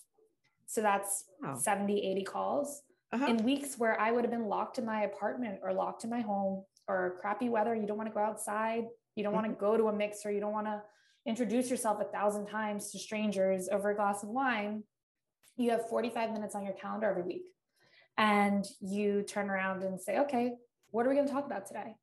so 0.66 0.80
that's 0.80 1.24
wow. 1.42 1.54
70 1.54 1.98
80 1.98 2.24
calls 2.24 2.82
uh-huh. 3.16 3.26
in 3.26 3.36
weeks 3.44 3.78
where 3.78 4.00
i 4.00 4.10
would 4.10 4.24
have 4.24 4.30
been 4.30 4.46
locked 4.46 4.78
in 4.78 4.86
my 4.86 5.02
apartment 5.02 5.58
or 5.62 5.72
locked 5.72 6.04
in 6.04 6.10
my 6.10 6.20
home 6.20 6.64
or 6.88 7.16
crappy 7.20 7.48
weather 7.48 7.74
you 7.74 7.86
don't 7.86 7.96
want 7.96 8.08
to 8.08 8.14
go 8.14 8.20
outside 8.20 8.84
you 9.16 9.22
don't 9.22 9.32
want 9.32 9.46
to 9.46 9.52
mm-hmm. 9.52 9.60
go 9.60 9.76
to 9.76 9.88
a 9.88 9.92
mixer. 9.92 10.30
You 10.30 10.40
don't 10.40 10.52
want 10.52 10.66
to 10.66 10.82
introduce 11.24 11.70
yourself 11.70 12.00
a 12.00 12.04
thousand 12.04 12.46
times 12.46 12.92
to 12.92 12.98
strangers 12.98 13.68
over 13.72 13.90
a 13.90 13.96
glass 13.96 14.22
of 14.22 14.28
wine. 14.28 14.84
You 15.56 15.70
have 15.70 15.88
45 15.88 16.32
minutes 16.32 16.54
on 16.54 16.64
your 16.64 16.74
calendar 16.74 17.08
every 17.08 17.22
week. 17.22 17.46
And 18.18 18.64
you 18.80 19.22
turn 19.22 19.50
around 19.50 19.82
and 19.82 20.00
say, 20.00 20.18
okay, 20.20 20.52
what 20.90 21.04
are 21.04 21.08
we 21.08 21.14
going 21.14 21.26
to 21.26 21.32
talk 21.32 21.46
about 21.46 21.66
today? 21.66 21.94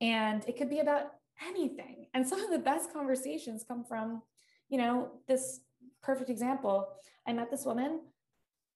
And 0.00 0.44
it 0.46 0.56
could 0.56 0.70
be 0.70 0.80
about 0.80 1.06
anything. 1.44 2.06
And 2.14 2.26
some 2.26 2.42
of 2.42 2.50
the 2.50 2.58
best 2.58 2.92
conversations 2.92 3.64
come 3.66 3.84
from, 3.84 4.22
you 4.68 4.78
know, 4.78 5.10
this 5.28 5.60
perfect 6.02 6.30
example. 6.30 6.88
I 7.26 7.32
met 7.32 7.50
this 7.50 7.64
woman 7.64 8.00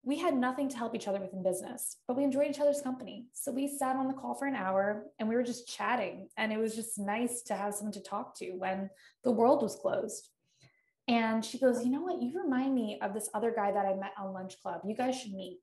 we 0.05 0.19
had 0.19 0.37
nothing 0.37 0.69
to 0.69 0.77
help 0.77 0.95
each 0.95 1.09
other 1.09 1.19
with 1.19 1.33
in 1.33 1.43
business, 1.43 1.97
but 2.07 2.17
we 2.17 2.25
enjoyed 2.25 2.51
each 2.51 2.61
other's 2.61 2.83
company. 2.83 3.27
So 3.33 3.51
we 3.51 3.67
sat 3.67 3.97
on 3.97 4.07
the 4.07 4.13
call 4.13 4.35
for 4.35 4.47
an 4.47 4.55
hour 4.55 5.07
and 5.19 5.29
we 5.29 5.35
were 5.35 5.43
just 5.43 5.67
chatting. 5.67 6.29
And 6.37 6.53
it 6.53 6.59
was 6.59 6.75
just 6.75 6.99
nice 6.99 7.41
to 7.43 7.55
have 7.55 7.75
someone 7.75 7.93
to 7.93 8.03
talk 8.03 8.37
to 8.39 8.51
when 8.53 8.91
the 9.23 9.31
world 9.31 9.63
was 9.63 9.77
closed. 9.77 10.29
And 11.09 11.45
she 11.45 11.59
goes, 11.59 11.85
You 11.85 11.91
know 11.91 12.03
what? 12.03 12.23
You 12.23 12.39
remind 12.43 12.75
me 12.75 12.99
of 13.01 13.15
this 13.15 13.31
other 13.35 13.53
guy 13.55 13.73
that 13.73 13.87
I 13.87 13.95
met 13.95 14.13
on 14.19 14.33
Lunch 14.33 14.61
Club. 14.63 14.83
You 14.87 14.95
guys 14.95 15.19
should 15.19 15.33
meet. 15.33 15.61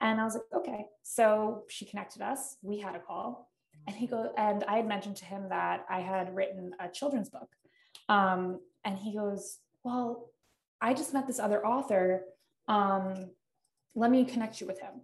And 0.00 0.20
I 0.20 0.24
was 0.24 0.34
like, 0.34 0.42
Okay. 0.54 0.86
So 1.02 1.64
she 1.68 1.86
connected 1.86 2.22
us. 2.22 2.56
We 2.62 2.78
had 2.78 2.94
a 2.94 3.00
call. 3.00 3.50
And 3.86 3.94
he 3.94 4.06
goes, 4.06 4.28
and 4.36 4.64
I 4.64 4.78
had 4.78 4.88
mentioned 4.88 5.16
to 5.16 5.24
him 5.24 5.48
that 5.50 5.84
I 5.88 6.00
had 6.00 6.34
written 6.34 6.72
a 6.80 6.88
children's 6.88 7.30
book. 7.30 7.48
Um, 8.08 8.60
and 8.84 8.98
he 8.98 9.14
goes, 9.14 9.58
Well, 9.82 10.30
I 10.80 10.92
just 10.92 11.14
met 11.14 11.26
this 11.26 11.38
other 11.38 11.66
author. 11.66 12.24
Um, 12.68 13.30
let 13.96 14.10
me 14.10 14.24
connect 14.24 14.60
you 14.60 14.66
with 14.66 14.80
him. 14.80 15.00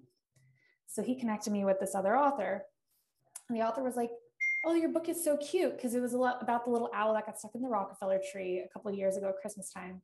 So 0.87 1.03
he 1.03 1.19
connected 1.19 1.53
me 1.53 1.65
with 1.65 1.81
this 1.81 1.95
other 1.95 2.17
author. 2.17 2.63
And 3.49 3.59
the 3.59 3.63
author 3.63 3.83
was 3.83 3.97
like, 3.97 4.11
Oh, 4.65 4.75
your 4.75 4.91
book 4.91 5.09
is 5.09 5.25
so 5.25 5.37
cute 5.39 5.77
because 5.77 5.95
it 5.95 6.01
was 6.01 6.13
a 6.13 6.19
lot 6.19 6.41
about 6.41 6.65
the 6.65 6.71
little 6.71 6.91
owl 6.95 7.15
that 7.15 7.27
got 7.27 7.37
stuck 7.37 7.55
in 7.57 7.63
the 7.63 7.69
Rockefeller 7.69 8.21
tree 8.31 8.63
a 8.65 8.69
couple 8.69 8.93
of 8.93 8.97
years 8.97 9.17
ago, 9.17 9.31
at 9.31 9.41
Christmas 9.41 9.73
time. 9.73 10.01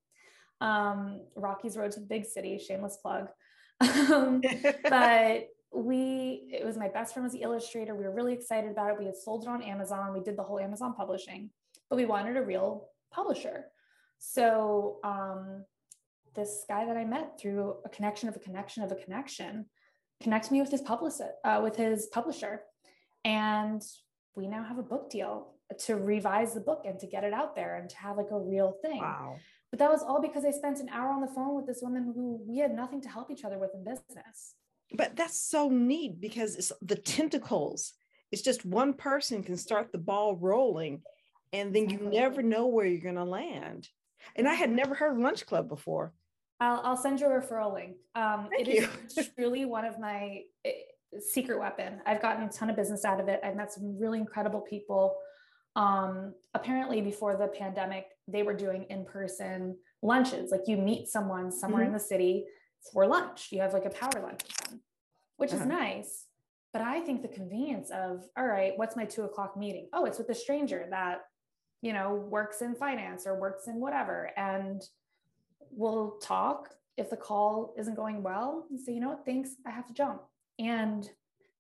Um, 0.61 1.21
Rocky's 1.37 1.77
Road 1.77 1.93
to 1.93 2.01
the 2.01 2.07
Big 2.07 2.27
City, 2.27 2.59
shameless 2.59 2.97
plug. 2.97 3.29
um, 3.81 4.43
but 4.89 5.49
we, 5.73 6.49
it 6.51 6.65
was 6.65 6.77
my 6.77 6.89
best 6.89 7.13
friend 7.13 7.25
was 7.25 7.33
the 7.33 7.43
illustrator. 7.43 7.95
We 7.95 8.05
were 8.05 8.15
really 8.15 8.33
excited 8.33 8.71
about 8.71 8.91
it. 8.91 8.99
We 8.99 9.05
had 9.05 9.17
sold 9.17 9.45
it 9.45 9.49
on 9.49 9.63
Amazon. 9.63 10.13
We 10.13 10.21
did 10.21 10.37
the 10.37 10.43
whole 10.43 10.59
Amazon 10.59 10.95
publishing, 10.95 11.51
but 11.89 11.97
we 11.97 12.05
wanted 12.05 12.37
a 12.37 12.43
real 12.43 12.89
publisher. 13.13 13.67
So 14.19 14.99
um, 15.05 15.65
this 16.39 16.65
guy 16.69 16.85
that 16.87 16.97
I 16.97 17.05
met 17.05 17.39
through 17.39 17.75
a 17.85 17.89
connection 17.89 18.29
of 18.29 18.37
a 18.37 18.39
connection 18.39 18.83
of 18.85 18.93
a 18.93 18.95
connection 18.95 19.67
connect 20.23 20.51
me 20.51 20.61
with 20.61 20.71
his 20.71 20.81
publisher, 20.81 21.31
uh, 21.45 21.61
with 21.63 21.77
his 21.77 22.07
publisher, 22.07 22.63
and 23.25 23.83
we 24.37 24.47
now 24.47 24.63
have 24.63 24.79
a 24.79 24.83
book 24.83 25.11
deal 25.11 25.55
to 25.87 25.97
revise 25.97 26.55
the 26.55 26.61
book 26.61 26.83
and 26.87 26.99
to 27.01 27.07
get 27.07 27.25
it 27.25 27.33
out 27.33 27.55
there 27.55 27.77
and 27.77 27.91
to 27.91 27.97
have 27.97 28.17
like 28.17 28.31
a 28.31 28.39
real 28.39 28.77
thing. 28.83 29.01
Wow. 29.01 29.37
But 29.71 29.81
that 29.81 29.91
was 29.91 30.03
all 30.03 30.23
because 30.23 30.45
I 30.45 30.51
spent 30.51 30.81
an 30.81 30.89
hour 30.89 31.11
on 31.11 31.21
the 31.21 31.27
phone 31.27 31.55
with 31.55 31.67
this 31.67 31.81
woman 31.83 32.13
who 32.15 32.41
we 32.47 32.59
had 32.59 32.75
nothing 32.75 33.03
to 33.03 33.09
help 33.09 33.31
each 33.31 33.45
other 33.45 33.59
with 33.59 33.71
in 33.75 33.85
business. 33.85 34.55
But 34.95 35.17
that's 35.17 35.39
so 35.39 35.69
neat 35.69 36.21
because 36.21 36.57
it's 36.57 36.73
the 36.81 36.97
tentacles. 36.97 37.93
It's 38.33 38.43
just 38.43 38.65
one 38.65 38.95
person 38.95 39.43
can 39.43 39.57
start 39.57 39.93
the 39.93 39.99
ball 39.99 40.37
rolling, 40.37 41.03
and 41.53 41.75
then 41.75 41.91
you 41.91 41.99
never 41.99 42.43
know 42.43 42.67
where 42.67 42.87
you're 42.87 43.03
going 43.03 43.17
to 43.17 43.25
land. 43.25 43.89
And 44.37 44.49
I 44.49 44.55
had 44.55 44.71
never 44.71 44.95
heard 44.95 45.13
of 45.13 45.19
Lunch 45.19 45.45
Club 45.47 45.69
before. 45.69 46.13
I'll, 46.61 46.81
I'll 46.85 46.97
send 46.97 47.21
you 47.21 47.27
a 47.27 47.31
referral 47.31 47.73
link. 47.73 47.97
Um, 48.15 48.49
Thank 48.51 48.69
it 48.69 48.75
you. 48.75 48.89
is 49.17 49.31
truly 49.37 49.65
one 49.65 49.85
of 49.85 49.99
my 49.99 50.43
eh, 50.65 50.73
secret 51.21 51.59
weapon. 51.59 52.01
I've 52.07 52.21
gotten 52.21 52.45
a 52.45 52.51
ton 52.51 52.71
of 52.71 52.77
business 52.77 53.05
out 53.05 53.21
of 53.21 53.29
it. 53.29 53.41
I've 53.45 53.57
met 53.57 53.73
some 53.73 53.99
really 53.99 54.19
incredible 54.19 54.61
people. 54.61 55.17
Um, 55.77 56.35
apparently, 56.55 57.01
before 57.01 57.37
the 57.37 57.47
pandemic, 57.47 58.07
they 58.27 58.43
were 58.43 58.55
doing 58.55 58.87
in-person 58.91 59.77
lunches. 60.03 60.51
Like 60.51 60.63
you 60.67 60.77
meet 60.77 61.09
someone 61.09 61.53
somewhere 61.53 61.83
mm-hmm. 61.83 61.89
in 61.89 61.93
the 61.95 62.01
city 62.01 62.47
for 62.93 63.07
lunch. 63.07 63.49
You 63.53 63.61
have 63.61 63.73
like 63.73 63.85
a 63.85 63.91
power 63.91 64.21
lunch 64.23 64.43
with 64.43 64.57
them, 64.69 64.81
which 65.37 65.53
uh-huh. 65.53 65.63
is 65.63 65.69
nice. 65.69 66.25
But 66.73 66.83
I 66.83 67.01
think 67.01 67.23
the 67.23 67.29
convenience 67.29 67.91
of, 67.91 68.25
all 68.37 68.47
right, 68.47 68.73
what's 68.77 68.97
my 68.97 69.05
two 69.05 69.23
o'clock 69.23 69.57
meeting? 69.57 69.89
Oh, 69.93 70.05
it's 70.05 70.19
with 70.19 70.29
a 70.29 70.35
stranger 70.35 70.87
that, 70.91 71.21
you 71.81 71.93
know, 71.93 72.15
works 72.15 72.61
in 72.61 72.75
finance 72.75 73.27
or 73.27 73.41
works 73.41 73.69
in 73.69 73.81
whatever. 73.81 74.31
And 74.37 74.83
we'll 75.71 76.19
talk 76.23 76.71
if 76.97 77.11
the 77.11 77.17
call 77.17 77.75
isn't 77.79 77.95
going 77.95 78.23
well 78.23 78.67
and 78.71 78.79
say, 78.81 78.93
you 78.93 79.01
know 79.01 79.11
what, 79.11 79.25
thanks, 79.25 79.51
I 79.67 79.71
have 79.71 79.87
to 79.87 79.95
jump. 79.95 80.23
And 80.59 81.09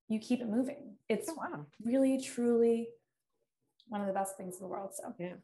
you 0.09 0.19
keep 0.19 0.41
it 0.41 0.49
moving. 0.49 0.97
It's 1.09 1.29
Oh, 1.29 1.35
wow. 1.35 1.67
really, 1.85 2.21
truly 2.21 2.88
one 3.88 4.00
of 4.00 4.07
the 4.07 4.12
best 4.12 4.37
things 4.37 4.57
in 4.57 4.62
the 4.62 4.69
world. 4.69 4.91
So 4.95 5.15
Yeah. 5.19 5.35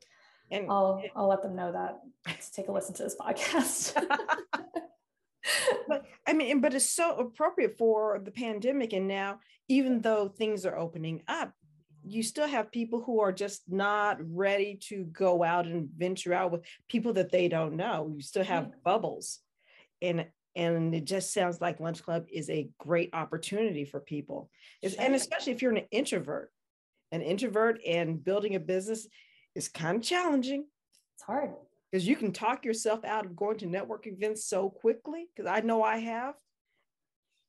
And 0.51 0.71
I'll 0.71 1.03
I'll 1.17 1.29
let 1.29 1.43
them 1.43 1.57
know 1.57 1.73
that 1.73 2.01
to 2.27 2.53
take 2.53 2.69
a 2.69 2.73
listen 2.73 2.95
to 2.97 3.03
this 3.05 3.17
podcast. 3.17 3.95
but 5.89 6.05
I 6.27 6.33
mean, 6.33 6.61
but 6.61 6.75
it's 6.75 6.89
so 6.89 7.17
appropriate 7.17 7.79
for 7.79 8.21
the 8.23 8.31
pandemic. 8.31 8.93
And 8.93 9.09
now, 9.09 9.41
even 9.69 10.01
though 10.01 10.29
things 10.29 10.67
are 10.67 10.77
opening 10.77 11.23
up, 11.29 11.53
you 12.07 12.23
still 12.23 12.47
have 12.47 12.71
people 12.71 13.03
who 13.03 13.21
are 13.21 13.33
just 13.33 13.63
not 13.69 14.19
ready 14.21 14.77
to 14.89 15.05
go 15.05 15.43
out 15.43 15.67
and 15.67 15.89
venture 15.97 16.33
out 16.35 16.53
with 16.53 16.63
people 16.89 17.13
that 17.15 17.31
they 17.33 17.49
don't 17.49 17.77
know. 17.77 18.13
You 18.15 18.23
still 18.23 18.45
have 18.45 18.65
Right. 18.65 18.83
bubbles. 18.85 19.41
And 20.03 20.27
and 20.57 20.95
it 20.95 21.05
just 21.05 21.33
sounds 21.33 21.61
like 21.61 21.81
lunch 21.81 22.01
club 22.05 22.27
is 22.33 22.49
a 22.49 22.69
great 22.79 23.11
opportunity 23.13 23.85
for 23.85 23.99
people. 23.99 24.51
And 25.01 25.15
especially 25.17 25.53
if 25.53 25.63
you're 25.63 25.73
an 25.75 25.87
introvert. 25.91 26.53
An 27.11 27.23
introvert 27.23 27.81
and 27.87 28.23
building 28.23 28.55
a 28.55 28.61
business 28.61 29.07
is 29.55 29.69
kind 29.69 29.97
of 29.97 30.03
challenging 30.03 30.67
it's 31.15 31.23
hard. 31.25 31.51
because 31.91 32.07
you 32.07 32.17
can 32.17 32.33
talk 32.33 32.65
yourself 32.65 33.05
out 33.05 33.25
of 33.27 33.35
going 33.37 33.59
to 33.59 33.67
network 33.67 34.07
events 34.07 34.45
so 34.47 34.69
quickly. 34.71 35.27
Because 35.35 35.49
I 35.51 35.61
know 35.61 35.83
I 35.83 35.99
have. 35.99 36.35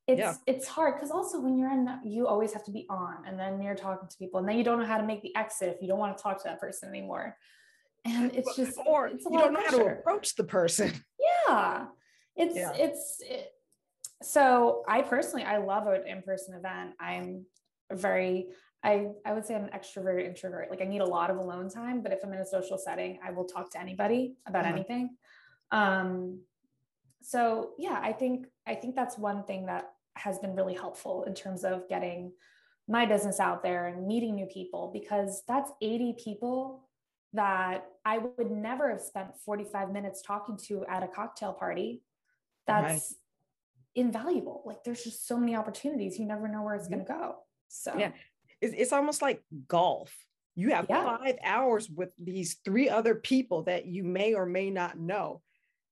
It's 0.08 0.20
Yeah. 0.20 0.34
it's 0.46 0.68
hard 0.68 0.96
because 0.96 1.10
also 1.10 1.40
when 1.42 1.58
you're 1.58 1.72
in 1.72 2.00
you 2.04 2.28
always 2.28 2.54
have 2.54 2.64
to 2.66 2.72
be 2.72 2.86
on 2.90 3.26
and 3.26 3.40
then 3.40 3.62
you're 3.62 3.76
talking 3.76 4.08
to 4.08 4.18
people 4.18 4.40
and 4.40 4.48
then 4.48 4.58
you 4.58 4.64
don't 4.64 4.80
know 4.80 4.86
how 4.86 4.98
to 5.00 5.06
make 5.06 5.22
the 5.24 5.36
exit 5.36 5.70
if 5.76 5.82
you 5.82 5.88
don't 5.88 5.98
want 5.98 6.16
to 6.16 6.22
talk 6.22 6.38
to 6.38 6.44
that 6.50 6.60
person 6.60 6.90
anymore. 6.90 7.36
And 8.06 8.32
it's 8.36 8.56
just 8.56 8.78
or 8.86 9.08
it's 9.08 9.26
you 9.26 9.40
don't 9.40 9.54
know 9.54 9.62
how 9.66 9.78
to 9.78 9.86
approach 9.86 10.36
the 10.36 10.44
person. 10.44 10.92
yeah 11.48 11.88
it's 12.36 12.56
Yeah. 12.56 12.72
it's 12.76 13.22
it, 13.22 13.52
so 14.22 14.84
i 14.88 15.02
personally 15.02 15.44
i 15.44 15.58
love 15.58 15.88
an 15.88 16.06
in-person 16.08 16.54
event 16.56 16.92
i'm 17.00 17.46
very 17.92 18.48
i 18.84 19.08
i 19.26 19.34
would 19.34 19.46
say 19.46 19.56
i'm 19.56 19.64
an 19.66 19.70
extrovert 19.72 20.24
introvert 20.24 20.70
like 20.70 20.82
i 20.82 20.86
need 20.86 21.02
a 21.02 21.06
lot 21.06 21.30
of 21.32 21.38
alone 21.38 21.70
time 21.70 22.02
but 22.02 22.12
if 22.12 22.20
i'm 22.24 22.32
in 22.34 22.40
a 22.40 22.46
social 22.46 22.78
setting 22.78 23.18
i 23.26 23.32
will 23.32 23.46
talk 23.46 23.72
to 23.72 23.80
anybody 23.80 24.36
about 24.48 24.66
Uh-huh. 24.66 24.74
anything 24.76 25.18
um 25.72 26.40
so 27.22 27.72
yeah 27.80 28.00
i 28.04 28.12
think 28.14 28.46
i 28.68 28.76
think 28.76 28.96
that's 28.96 29.18
one 29.18 29.44
thing 29.46 29.66
that 29.66 29.95
has 30.16 30.40
been 30.40 30.56
really 30.56 30.74
helpful 30.74 31.24
in 31.24 31.34
terms 31.34 31.64
of 31.64 31.88
getting 31.90 32.32
my 32.88 33.06
business 33.06 33.40
out 33.40 33.64
there 33.64 33.88
and 33.88 34.08
meeting 34.08 34.36
new 34.36 34.46
people 34.46 34.92
because 34.94 35.44
that's 35.48 35.72
80 35.82 36.16
people 36.24 36.88
that 37.34 37.86
I 38.06 38.20
would 38.20 38.52
never 38.52 38.90
have 38.90 39.02
spent 39.02 39.36
45 39.44 39.92
minutes 39.92 40.22
talking 40.22 40.58
to 40.68 40.86
at 40.86 41.04
a 41.04 41.08
cocktail 41.08 41.54
party. 41.54 42.02
That's 42.68 43.16
invaluable. 43.96 44.64
Like 44.66 44.84
there's 44.84 45.04
just 45.04 45.28
so 45.28 45.38
many 45.38 45.56
opportunities. 45.56 46.20
You 46.20 46.26
never 46.26 46.48
know 46.48 46.62
where 46.62 46.76
it's 46.76 46.86
mm-hmm. 46.86 46.94
going 46.94 47.06
to 47.06 47.14
go. 47.14 47.36
So 47.68 47.98
Yeah. 47.98 48.12
It's, 48.62 48.74
it's 48.78 48.94
almost 48.94 49.22
like 49.22 49.44
golf. 49.68 50.16
You 50.56 50.70
have 50.70 50.86
Yeah. 50.88 51.18
five 51.18 51.38
hours 51.44 51.90
with 51.90 52.12
these 52.18 52.56
three 52.64 52.90
other 52.90 53.16
people 53.16 53.64
that 53.64 53.86
you 53.86 54.04
may 54.04 54.34
or 54.34 54.46
may 54.46 54.70
not 54.70 54.98
know, 54.98 55.42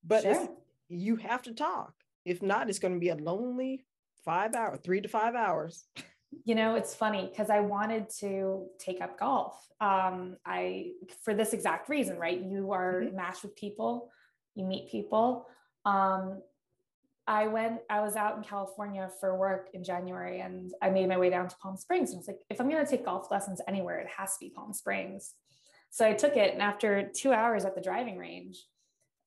but 0.02 0.22
sure. 0.22 0.48
you 0.88 1.16
have 1.16 1.42
to 1.42 1.52
talk. 1.52 1.92
If 2.24 2.40
not, 2.40 2.70
it's 2.70 2.78
going 2.78 2.94
to 2.94 3.00
be 3.00 3.10
a 3.10 3.16
lonely 3.16 3.84
five 4.24 4.54
hour, 4.54 4.76
three 4.76 5.00
to 5.00 5.08
five 5.08 5.34
hours. 5.34 5.86
you 6.44 6.54
know 6.56 6.74
it's 6.74 6.94
funny 6.96 7.28
because 7.30 7.48
i 7.48 7.60
wanted 7.60 8.08
to 8.10 8.66
take 8.78 9.00
up 9.00 9.18
golf. 9.18 9.54
Um 9.80 10.36
i 10.44 10.90
for 11.24 11.32
this 11.34 11.52
exact 11.52 11.88
reason 11.88 12.18
right? 12.18 12.40
You 12.40 12.72
are 12.72 13.02
Mhm. 13.02 13.14
matched 13.14 13.42
with 13.44 13.54
people. 13.56 14.10
You 14.56 14.64
meet 14.64 14.90
people. 14.90 15.46
Um 15.84 16.42
i 17.26 17.46
went 17.46 17.80
i 17.88 18.00
was 18.02 18.16
out 18.16 18.36
in 18.36 18.42
california 18.42 19.08
for 19.18 19.30
work 19.38 19.64
in 19.72 19.82
january 19.82 20.40
and 20.46 20.70
i 20.82 20.90
made 20.90 21.08
my 21.08 21.16
way 21.16 21.30
down 21.30 21.48
to 21.48 21.56
palm 21.62 21.76
springs. 21.76 22.10
And 22.10 22.18
i 22.18 22.20
was 22.20 22.28
like 22.28 22.40
if 22.50 22.60
i'm 22.60 22.68
going 22.68 22.84
to 22.84 22.90
take 22.90 23.04
golf 23.04 23.30
lessons 23.30 23.60
anywhere 23.66 23.98
it 24.00 24.08
has 24.18 24.30
to 24.34 24.40
be 24.44 24.50
palm 24.50 24.72
springs. 24.74 25.32
So 25.90 26.04
i 26.06 26.12
took 26.12 26.36
it 26.36 26.52
and 26.52 26.60
after 26.70 26.90
two 27.20 27.32
hours 27.32 27.64
at 27.64 27.74
the 27.76 27.80
driving 27.80 28.18
range 28.18 28.56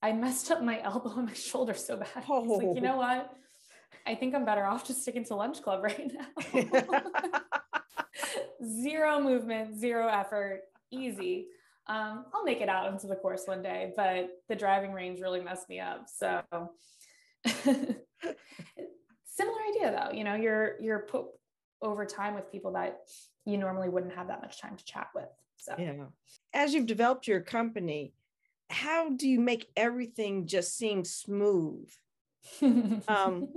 i 0.03 0.11
messed 0.11 0.51
up 0.51 0.61
my 0.61 0.77
elbow 0.89 1.13
and 1.17 1.27
my 1.27 1.33
shoulder 1.33 1.73
so 1.73 1.93
bad. 1.97 2.09
I 2.17 2.29
was 2.29 2.61
like 2.61 2.75
you 2.75 2.81
know 2.81 2.97
what 2.97 3.23
I 4.07 4.15
think 4.15 4.33
I'm 4.33 4.45
better 4.45 4.65
off 4.65 4.87
just 4.87 5.01
sticking 5.01 5.25
to 5.25 5.35
lunch 5.35 5.61
club 5.61 5.83
right 5.83 6.11
now. 6.13 6.27
zero 8.65 9.21
movement, 9.21 9.77
zero 9.77 10.07
effort, 10.07 10.61
easy. 10.91 11.47
Um, 11.87 12.25
I'll 12.33 12.43
make 12.43 12.61
it 12.61 12.69
out 12.69 12.91
into 12.91 13.07
the 13.07 13.15
course 13.15 13.43
one 13.45 13.61
day, 13.61 13.93
but 13.95 14.29
the 14.49 14.55
driving 14.55 14.93
range 14.93 15.21
really 15.21 15.41
messed 15.41 15.69
me 15.69 15.79
up. 15.79 16.07
So 16.13 16.41
similar 17.45 17.91
idea 19.69 19.91
though, 19.91 20.11
you 20.11 20.23
know, 20.23 20.35
you're 20.35 20.75
you're 20.81 20.99
put 20.99 21.25
over 21.81 22.05
time 22.05 22.33
with 22.33 22.51
people 22.51 22.73
that 22.73 23.01
you 23.45 23.57
normally 23.57 23.87
wouldn't 23.89 24.13
have 24.15 24.27
that 24.27 24.41
much 24.41 24.59
time 24.59 24.75
to 24.75 24.83
chat 24.83 25.07
with. 25.15 25.29
So 25.55 25.75
yeah. 25.77 25.93
As 26.53 26.73
you've 26.73 26.87
developed 26.87 27.27
your 27.27 27.39
company, 27.41 28.13
how 28.69 29.09
do 29.09 29.29
you 29.29 29.39
make 29.39 29.69
everything 29.77 30.45
just 30.45 30.77
seem 30.77 31.05
smooth? 31.05 31.89
Um, 33.07 33.47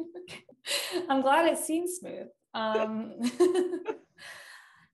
I'm 1.08 1.22
glad 1.22 1.46
it 1.46 1.58
seems 1.58 1.96
smooth. 1.96 2.28
Um, 2.54 3.14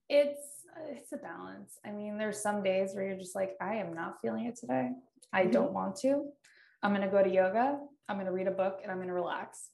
it's 0.08 0.40
it's 0.88 1.12
a 1.12 1.16
balance. 1.16 1.78
I 1.84 1.90
mean, 1.90 2.18
there's 2.18 2.40
some 2.42 2.62
days 2.62 2.94
where 2.94 3.06
you're 3.06 3.16
just 3.16 3.34
like, 3.34 3.56
I 3.60 3.76
am 3.76 3.94
not 3.94 4.20
feeling 4.20 4.44
it 4.46 4.56
today. 4.56 4.90
I 5.32 5.44
Mhm. 5.46 5.52
don't 5.52 5.72
want 5.72 5.96
to. 6.02 6.30
I'm 6.82 6.92
gonna 6.92 7.10
go 7.10 7.22
to 7.22 7.28
yoga. 7.30 7.80
I'm 8.08 8.18
gonna 8.18 8.32
read 8.32 8.46
a 8.46 8.50
book, 8.52 8.80
and 8.82 8.92
I'm 8.92 8.98
gonna 9.00 9.14
relax. 9.14 9.70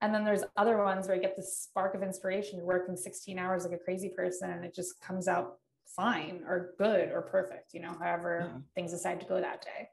And 0.00 0.12
then 0.12 0.24
there's 0.24 0.42
other 0.56 0.78
ones 0.78 1.06
where 1.06 1.14
you 1.16 1.22
get 1.22 1.36
this 1.36 1.56
spark 1.58 1.94
of 1.94 2.02
inspiration. 2.02 2.56
You're 2.58 2.66
working 2.66 2.96
16 2.96 3.38
hours 3.38 3.64
like 3.64 3.72
a 3.72 3.78
crazy 3.82 4.08
person, 4.08 4.50
and 4.50 4.64
it 4.64 4.74
just 4.74 5.00
comes 5.00 5.28
out 5.28 5.58
fine 5.86 6.42
or 6.46 6.74
good 6.78 7.10
or 7.12 7.22
perfect. 7.22 7.72
You 7.72 7.80
know, 7.80 7.92
however 8.00 8.48
Yeah. 8.52 8.58
things 8.74 8.90
decide 8.90 9.20
to 9.20 9.26
go 9.26 9.40
that 9.40 9.62
day. 9.62 9.88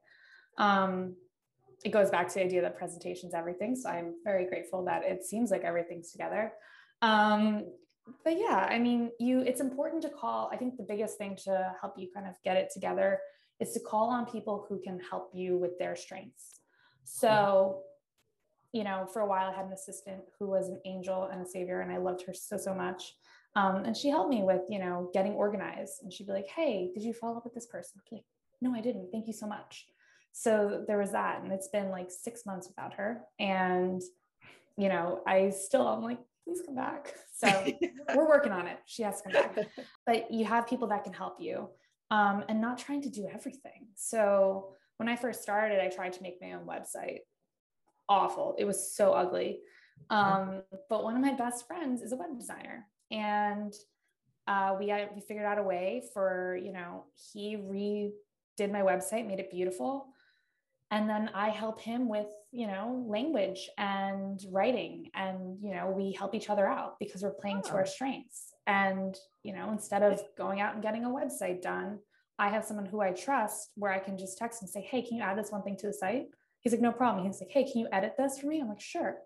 Um, 0.57 1.15
it 1.83 1.91
goes 1.91 2.09
back 2.09 2.27
to 2.29 2.35
the 2.35 2.43
idea 2.43 2.61
that 2.61 2.77
presentation's 2.77 3.33
everything. 3.33 3.75
So 3.75 3.89
I'm 3.89 4.15
very 4.23 4.45
grateful 4.45 4.83
that 4.85 5.03
it 5.03 5.23
seems 5.23 5.51
like 5.51 5.63
everything's 5.63 6.11
together. 6.11 6.53
Um, 7.01 7.65
but 8.23 8.37
yeah, 8.37 8.67
I 8.69 8.79
mean, 8.79 9.11
you 9.19 9.41
it's 9.41 9.61
important 9.61 10.01
to 10.03 10.09
call. 10.09 10.49
I 10.51 10.57
think 10.57 10.77
the 10.77 10.83
biggest 10.83 11.17
thing 11.17 11.37
to 11.45 11.73
help 11.79 11.93
you 11.97 12.09
kind 12.13 12.27
of 12.27 12.35
get 12.43 12.57
it 12.57 12.69
together 12.73 13.19
is 13.59 13.71
to 13.73 13.79
call 13.79 14.09
on 14.09 14.25
people 14.25 14.65
who 14.67 14.79
can 14.81 14.99
help 15.09 15.29
you 15.33 15.57
with 15.57 15.77
their 15.77 15.95
strengths. 15.95 16.59
So, 17.03 17.81
you 18.71 18.83
know, 18.83 19.05
for 19.11 19.21
a 19.21 19.27
while 19.27 19.49
I 19.49 19.55
had 19.55 19.65
an 19.65 19.73
assistant 19.73 20.21
who 20.39 20.47
was 20.47 20.69
an 20.69 20.79
angel 20.85 21.25
and 21.25 21.41
a 21.41 21.45
savior, 21.45 21.81
and 21.81 21.91
I 21.91 21.97
loved 21.97 22.23
her 22.25 22.33
so 22.33 22.57
so 22.57 22.73
much. 22.73 23.15
Um, 23.55 23.83
and 23.83 23.97
she 23.97 24.09
helped 24.09 24.29
me 24.29 24.43
with, 24.43 24.61
you 24.69 24.79
know, 24.79 25.09
getting 25.13 25.33
organized. 25.33 26.03
And 26.03 26.13
she'd 26.13 26.27
be 26.27 26.33
like, 26.33 26.47
"Hey, 26.47 26.91
did 26.93 27.03
you 27.03 27.13
follow 27.13 27.37
up 27.37 27.43
with 27.43 27.53
this 27.53 27.65
person?" 27.65 28.01
Like, 28.11 28.23
"No, 28.61 28.73
I 28.73 28.81
didn't. 28.81 29.11
Thank 29.11 29.27
you 29.27 29.33
so 29.33 29.47
much." 29.47 29.87
So 30.31 30.83
there 30.87 30.97
was 30.97 31.11
that, 31.11 31.41
and 31.43 31.51
it's 31.51 31.67
been 31.67 31.89
like 31.89 32.09
six 32.11 32.45
months 32.45 32.67
without 32.67 32.93
her, 32.93 33.21
and 33.39 34.01
you 34.77 34.87
know, 34.87 35.21
I 35.27 35.49
still 35.49 35.87
I'm 35.87 36.01
like, 36.01 36.19
please 36.45 36.61
come 36.65 36.75
back. 36.75 37.13
So 37.39 37.47
we're 38.15 38.27
working 38.27 38.51
on 38.51 38.67
it. 38.67 38.79
She 38.85 39.01
has 39.03 39.21
to 39.21 39.29
come 39.29 39.41
back. 39.41 39.65
But 40.05 40.29
you 40.29 40.43
have 40.43 40.67
people 40.67 40.89
that 40.89 41.05
can 41.05 41.13
help 41.13 41.37
you 41.39 41.69
um, 42.11 42.43
and 42.49 42.59
not 42.59 42.77
trying 42.77 43.01
to 43.03 43.09
do 43.09 43.29
everything. 43.33 43.87
So 43.95 44.73
when 44.97 45.07
I 45.07 45.15
first 45.15 45.41
started, 45.41 45.79
I 45.79 45.87
tried 45.87 46.11
to 46.13 46.21
make 46.21 46.41
my 46.41 46.51
own 46.51 46.65
website. 46.65 47.19
Awful. 48.09 48.55
It 48.57 48.65
was 48.65 48.93
so 48.93 49.13
ugly. 49.13 49.59
Um, 50.09 50.63
but 50.89 51.05
one 51.05 51.15
of 51.15 51.21
my 51.21 51.33
best 51.33 51.65
friends 51.65 52.01
is 52.01 52.11
a 52.11 52.17
web 52.17 52.37
designer. 52.37 52.85
And 53.09 53.73
uh, 54.45 54.75
we, 54.77 54.87
we 55.15 55.21
figured 55.21 55.45
out 55.45 55.59
a 55.59 55.63
way 55.63 56.03
for, 56.13 56.59
you 56.61 56.73
know, 56.73 57.05
he 57.31 57.55
redid 57.55 58.69
my 58.69 58.81
website, 58.81 59.25
made 59.25 59.39
it 59.39 59.49
beautiful. 59.49 60.07
And 60.91 61.07
then 61.09 61.29
I 61.35 61.49
help 61.49 61.79
him 61.79 62.07
with, 62.07 62.27
you 62.51 62.65
know, 62.65 63.05
language 63.07 63.69
and 63.77 64.39
writing. 64.51 65.09
And, 65.13 65.61
you 65.61 65.73
know, 65.73 65.89
we 65.91 66.13
help 66.13 66.33
each 66.33 66.49
other 66.49 66.67
out 66.67 66.97
because 66.99 67.21
we're 67.21 67.31
playing 67.31 67.61
to 67.63 67.73
Oh. 67.73 67.77
our 67.77 67.85
strengths. 67.85 68.53
And, 68.65 69.15
you 69.43 69.53
know, 69.53 69.71
instead 69.71 70.01
of 70.01 70.21
going 70.35 70.61
out 70.61 70.73
and 70.73 70.81
getting 70.81 71.05
a 71.05 71.09
website 71.09 71.61
done, 71.61 71.99
I 72.39 72.49
have 72.49 72.65
someone 72.65 72.85
who 72.87 73.01
I 73.01 73.11
trust 73.11 73.71
where 73.75 73.91
I 73.91 73.99
can 73.99 74.17
just 74.17 74.37
text 74.37 74.61
and 74.61 74.69
say, 74.69 74.81
Hey, 74.81 75.01
can 75.03 75.17
you 75.17 75.23
add 75.23 75.37
this 75.37 75.51
one 75.51 75.61
thing 75.61 75.77
to 75.77 75.87
the 75.87 75.93
site? 75.93 76.27
He's 76.61 76.73
like, 76.73 76.81
No 76.81 76.91
problem. 76.91 77.25
He's 77.25 77.39
like, 77.39 77.51
Hey, 77.51 77.65
can 77.69 77.81
you 77.81 77.87
edit 77.91 78.15
this 78.17 78.39
for 78.39 78.47
me? 78.47 78.59
I'm 78.59 78.69
like, 78.69 78.81
Sure. 78.81 79.17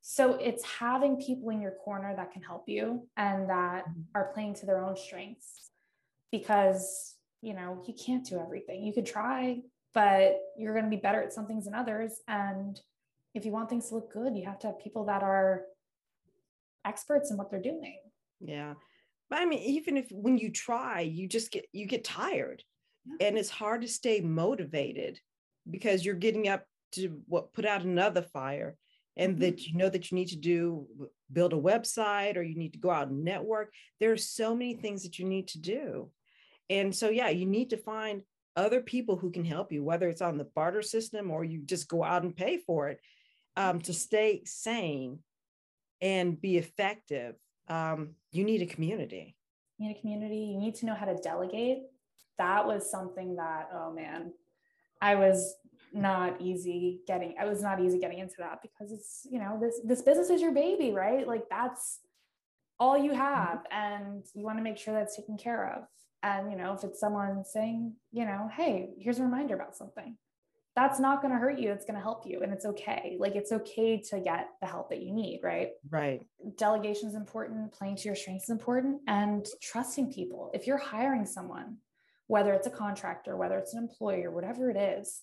So 0.00 0.34
it's 0.34 0.64
having 0.64 1.16
people 1.20 1.50
in 1.50 1.60
your 1.60 1.72
corner 1.84 2.14
that 2.16 2.32
can 2.32 2.42
help 2.42 2.68
you 2.68 3.08
and 3.16 3.48
that 3.50 3.86
Mhm. 3.86 4.04
are 4.14 4.32
playing 4.32 4.54
to 4.54 4.66
their 4.66 4.82
own 4.84 4.96
strengths 4.96 5.70
because, 6.30 7.16
you 7.40 7.54
know, 7.54 7.82
you 7.86 7.94
can't 7.94 8.24
do 8.24 8.38
everything. 8.40 8.82
You 8.82 8.92
could 8.92 9.06
try, 9.06 9.62
but 9.94 10.40
you're 10.56 10.72
going 10.74 10.84
to 10.84 10.90
be 10.90 10.96
better 10.96 11.22
at 11.22 11.32
some 11.32 11.46
things 11.46 11.64
than 11.64 11.74
others. 11.74 12.20
And 12.28 12.80
if 13.34 13.44
you 13.44 13.52
want 13.52 13.68
things 13.70 13.88
to 13.88 13.94
look 13.96 14.12
good, 14.12 14.36
you 14.36 14.44
have 14.46 14.58
to 14.60 14.68
have 14.68 14.78
people 14.78 15.04
that 15.06 15.22
are 15.22 15.64
experts 16.84 17.30
in 17.30 17.36
what 17.36 17.50
they're 17.50 17.60
doing. 17.62 17.98
Yeah. 18.40 18.74
But 19.30 19.40
I 19.40 19.44
mean, 19.46 19.60
even 19.60 19.96
if 19.96 20.08
when 20.10 20.36
you 20.36 20.50
try, 20.50 21.00
you 21.00 21.26
just 21.28 21.50
get 21.50 21.66
you 21.72 21.86
get 21.86 22.04
tired 22.04 22.62
and 23.20 23.38
it's 23.38 23.50
hard 23.50 23.82
to 23.82 23.88
stay 23.88 24.20
motivated 24.20 25.18
because 25.70 26.04
you're 26.04 26.14
getting 26.14 26.48
up 26.48 26.64
to 26.92 27.22
what 27.26 27.52
put 27.52 27.64
out 27.64 27.82
another 27.82 28.22
fire 28.22 28.76
and 29.16 29.36
Mhm. 29.36 29.40
that 29.40 29.66
you 29.66 29.74
know 29.74 29.88
that 29.88 30.10
you 30.10 30.16
need 30.16 30.28
to 30.28 30.36
do 30.36 30.86
build 31.32 31.52
a 31.52 31.56
website 31.56 32.36
or 32.36 32.42
you 32.42 32.56
need 32.56 32.74
to 32.74 32.78
go 32.78 32.90
out 32.90 33.08
and 33.08 33.24
network. 33.24 33.72
There 34.00 34.12
are 34.12 34.18
so 34.18 34.54
many 34.54 34.74
things 34.74 35.02
that 35.02 35.18
you 35.18 35.24
need 35.24 35.48
to 35.48 35.58
do. 35.60 36.10
And 36.68 36.94
so, 36.94 37.08
yeah, 37.08 37.28
you 37.28 37.46
need 37.46 37.70
to 37.70 37.76
find 37.76 38.22
other 38.56 38.80
people 38.80 39.16
who 39.16 39.30
can 39.30 39.44
help 39.44 39.72
you, 39.72 39.82
whether 39.82 40.08
it's 40.08 40.22
on 40.22 40.38
the 40.38 40.48
barter 40.54 40.82
system 40.82 41.30
or 41.30 41.44
you 41.44 41.62
just 41.64 41.88
go 41.88 42.04
out 42.04 42.22
and 42.22 42.36
pay 42.36 42.58
for 42.58 42.88
it 42.88 43.00
um, 43.56 43.80
to 43.80 43.92
stay 43.92 44.42
sane 44.44 45.18
and 46.00 46.40
be 46.40 46.58
effective. 46.58 47.36
Um, 47.68 48.10
you 48.32 48.44
need 48.44 48.62
a 48.62 48.66
community. 48.66 49.36
You 49.78 49.88
need 49.88 49.96
a 49.96 50.00
community. 50.00 50.50
You 50.52 50.58
need 50.58 50.74
to 50.76 50.86
know 50.86 50.94
how 50.94 51.06
to 51.06 51.16
delegate. 51.16 51.82
That 52.38 52.66
was 52.66 52.90
something 52.90 53.36
that, 53.36 53.68
oh 53.74 53.92
man, 53.92 54.32
I 55.00 55.14
was 55.14 55.54
not 55.94 56.40
easy 56.40 57.00
getting 57.06 57.34
i 57.38 57.44
was 57.44 57.62
not 57.62 57.80
easy 57.80 57.98
getting 57.98 58.18
into 58.18 58.36
that 58.38 58.60
because 58.62 58.92
it's 58.92 59.26
you 59.30 59.38
know 59.38 59.58
this 59.60 59.80
this 59.84 60.02
business 60.02 60.30
is 60.30 60.40
your 60.40 60.52
baby 60.52 60.90
right 60.90 61.26
like 61.28 61.44
that's 61.50 62.00
all 62.80 62.96
you 62.96 63.10
mm-hmm. 63.10 63.20
have 63.20 63.58
and 63.70 64.24
you 64.34 64.44
want 64.44 64.58
to 64.58 64.64
make 64.64 64.78
sure 64.78 64.94
that's 64.94 65.16
taken 65.16 65.36
care 65.36 65.72
of 65.76 65.84
and 66.22 66.50
you 66.50 66.56
know 66.56 66.72
if 66.72 66.84
it's 66.84 67.00
someone 67.00 67.44
saying 67.44 67.92
you 68.10 68.24
know 68.24 68.48
hey 68.56 68.90
here's 68.98 69.18
a 69.18 69.22
reminder 69.22 69.54
about 69.54 69.76
something 69.76 70.16
that's 70.74 70.98
not 70.98 71.20
going 71.20 71.32
to 71.32 71.38
hurt 71.38 71.58
you 71.58 71.70
it's 71.70 71.84
going 71.84 71.96
to 71.96 72.02
help 72.02 72.26
you 72.26 72.40
and 72.42 72.52
it's 72.52 72.64
okay 72.64 73.16
like 73.18 73.34
it's 73.34 73.52
okay 73.52 74.00
to 74.00 74.20
get 74.20 74.48
the 74.60 74.66
help 74.66 74.88
that 74.88 75.02
you 75.02 75.12
need 75.12 75.40
right 75.42 75.70
right 75.90 76.26
delegation 76.56 77.08
is 77.08 77.14
important 77.14 77.72
playing 77.72 77.96
to 77.96 78.04
your 78.04 78.16
strengths 78.16 78.44
is 78.44 78.50
important 78.50 79.00
and 79.06 79.46
trusting 79.60 80.12
people 80.12 80.50
if 80.54 80.66
you're 80.66 80.78
hiring 80.78 81.26
someone 81.26 81.76
whether 82.28 82.54
it's 82.54 82.66
a 82.66 82.70
contractor 82.70 83.36
whether 83.36 83.58
it's 83.58 83.74
an 83.74 83.82
employer 83.82 84.30
whatever 84.30 84.70
it 84.70 84.76
is 84.76 85.22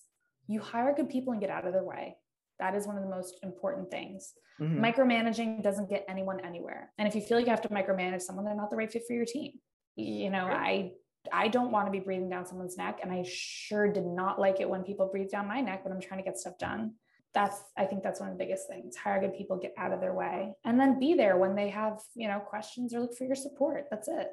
you 0.50 0.60
hire 0.60 0.92
good 0.92 1.08
people 1.08 1.32
and 1.32 1.40
get 1.40 1.50
out 1.50 1.64
of 1.64 1.72
their 1.72 1.84
way. 1.84 2.16
That 2.58 2.74
is 2.74 2.86
one 2.86 2.96
of 2.96 3.04
the 3.04 3.08
most 3.08 3.38
important 3.44 3.88
things. 3.88 4.32
Mm-hmm. 4.60 4.84
Micromanaging 4.84 5.62
doesn't 5.62 5.88
get 5.88 6.04
anyone 6.08 6.40
anywhere. 6.40 6.92
And 6.98 7.06
if 7.06 7.14
you 7.14 7.20
feel 7.20 7.38
like 7.38 7.46
you 7.46 7.50
have 7.50 7.62
to 7.62 7.68
micromanage 7.68 8.22
someone, 8.22 8.44
they're 8.44 8.56
not 8.56 8.68
the 8.68 8.76
right 8.76 8.90
fit 8.90 9.04
for 9.06 9.14
your 9.14 9.24
team. 9.24 9.52
You 9.96 10.30
know, 10.30 10.46
I 10.46 10.92
I 11.32 11.48
don't 11.48 11.70
want 11.70 11.86
to 11.86 11.92
be 11.92 12.00
breathing 12.00 12.30
down 12.30 12.46
someone's 12.46 12.76
neck. 12.76 13.00
And 13.02 13.12
I 13.12 13.24
sure 13.26 13.92
did 13.92 14.06
not 14.06 14.40
like 14.40 14.60
it 14.60 14.68
when 14.68 14.82
people 14.82 15.08
breathe 15.08 15.30
down 15.30 15.48
my 15.48 15.60
neck 15.60 15.84
when 15.84 15.92
I'm 15.92 16.00
trying 16.00 16.20
to 16.20 16.24
get 16.24 16.38
stuff 16.38 16.58
done. 16.58 16.94
That's 17.34 17.56
I 17.76 17.84
think 17.84 18.02
that's 18.02 18.20
one 18.20 18.30
of 18.30 18.36
the 18.36 18.44
biggest 18.44 18.68
things. 18.68 18.96
Hire 18.96 19.20
good 19.20 19.34
people, 19.34 19.56
get 19.56 19.74
out 19.78 19.92
of 19.92 20.00
their 20.00 20.14
way, 20.14 20.54
and 20.64 20.80
then 20.80 20.98
be 20.98 21.14
there 21.14 21.36
when 21.36 21.54
they 21.54 21.68
have, 21.68 22.00
you 22.14 22.26
know, 22.26 22.40
questions 22.40 22.94
or 22.94 23.00
look 23.00 23.16
for 23.16 23.24
your 23.24 23.36
support. 23.36 23.86
That's 23.90 24.08
it. 24.08 24.28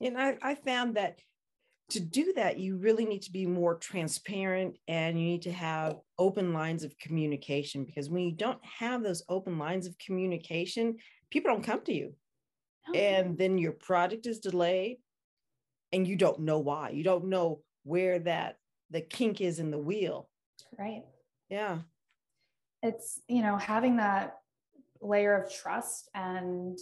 And 0.00 0.20
I, 0.20 0.36
I 0.42 0.54
found 0.56 0.96
that 0.96 1.18
to 1.90 2.00
do 2.00 2.32
that, 2.36 2.58
you 2.58 2.78
really 2.78 3.04
need 3.04 3.22
to 3.22 3.32
be 3.32 3.44
more 3.44 3.76
transparent 3.76 4.78
and 4.88 5.18
you 5.18 5.26
need 5.26 5.42
to 5.42 5.52
have 5.52 5.98
open 6.18 6.54
lines 6.54 6.84
of 6.84 6.96
communication 6.98 7.84
because 7.84 8.08
when 8.08 8.22
you 8.22 8.32
don't 8.32 8.64
have 8.64 9.02
those 9.02 9.22
open 9.28 9.58
lines 9.58 9.86
of 9.86 9.98
communication, 9.98 10.96
people 11.30 11.52
don't 11.52 11.62
come 11.64 11.82
to 11.82 11.92
you. 11.92 12.14
Oh, 12.88 12.94
and 12.94 13.38
then 13.38 13.58
your 13.58 13.72
project 13.72 14.26
is 14.26 14.40
delayed 14.40 14.98
and 15.92 16.06
you 16.06 16.16
don't 16.16 16.40
know 16.40 16.58
why. 16.58 16.90
You 16.90 17.04
don't 17.04 17.26
know 17.26 17.60
where 17.84 18.18
that 18.20 18.56
the 18.90 19.00
kink 19.00 19.40
is 19.40 19.58
in 19.58 19.70
the 19.70 19.78
wheel. 19.78 20.28
Right. 20.78 21.02
Yeah. 21.48 21.78
It's, 22.82 23.20
you 23.28 23.42
know, 23.42 23.56
having 23.56 23.96
that 23.96 24.38
layer 25.00 25.34
of 25.34 25.52
trust 25.52 26.08
and 26.14 26.78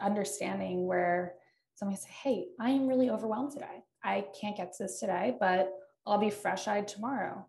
understanding 0.00 0.86
where 0.86 1.34
somebody 1.74 2.00
say, 2.00 2.10
Hey, 2.10 2.46
I 2.60 2.70
am 2.70 2.86
really 2.86 3.10
overwhelmed 3.10 3.52
today. 3.52 3.82
I 4.02 4.26
can't 4.38 4.56
get 4.56 4.72
to 4.74 4.84
this 4.84 5.00
today, 5.00 5.36
but 5.40 5.72
I'll 6.06 6.18
be 6.18 6.30
fresh 6.30 6.68
eyed 6.68 6.86
tomorrow 6.86 7.46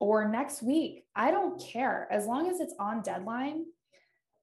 or 0.00 0.28
next 0.28 0.62
week. 0.62 1.04
I 1.16 1.30
don't 1.30 1.60
care 1.60 2.06
as 2.10 2.26
long 2.26 2.50
as 2.50 2.60
it's 2.60 2.74
on 2.78 3.02
deadline. 3.02 3.64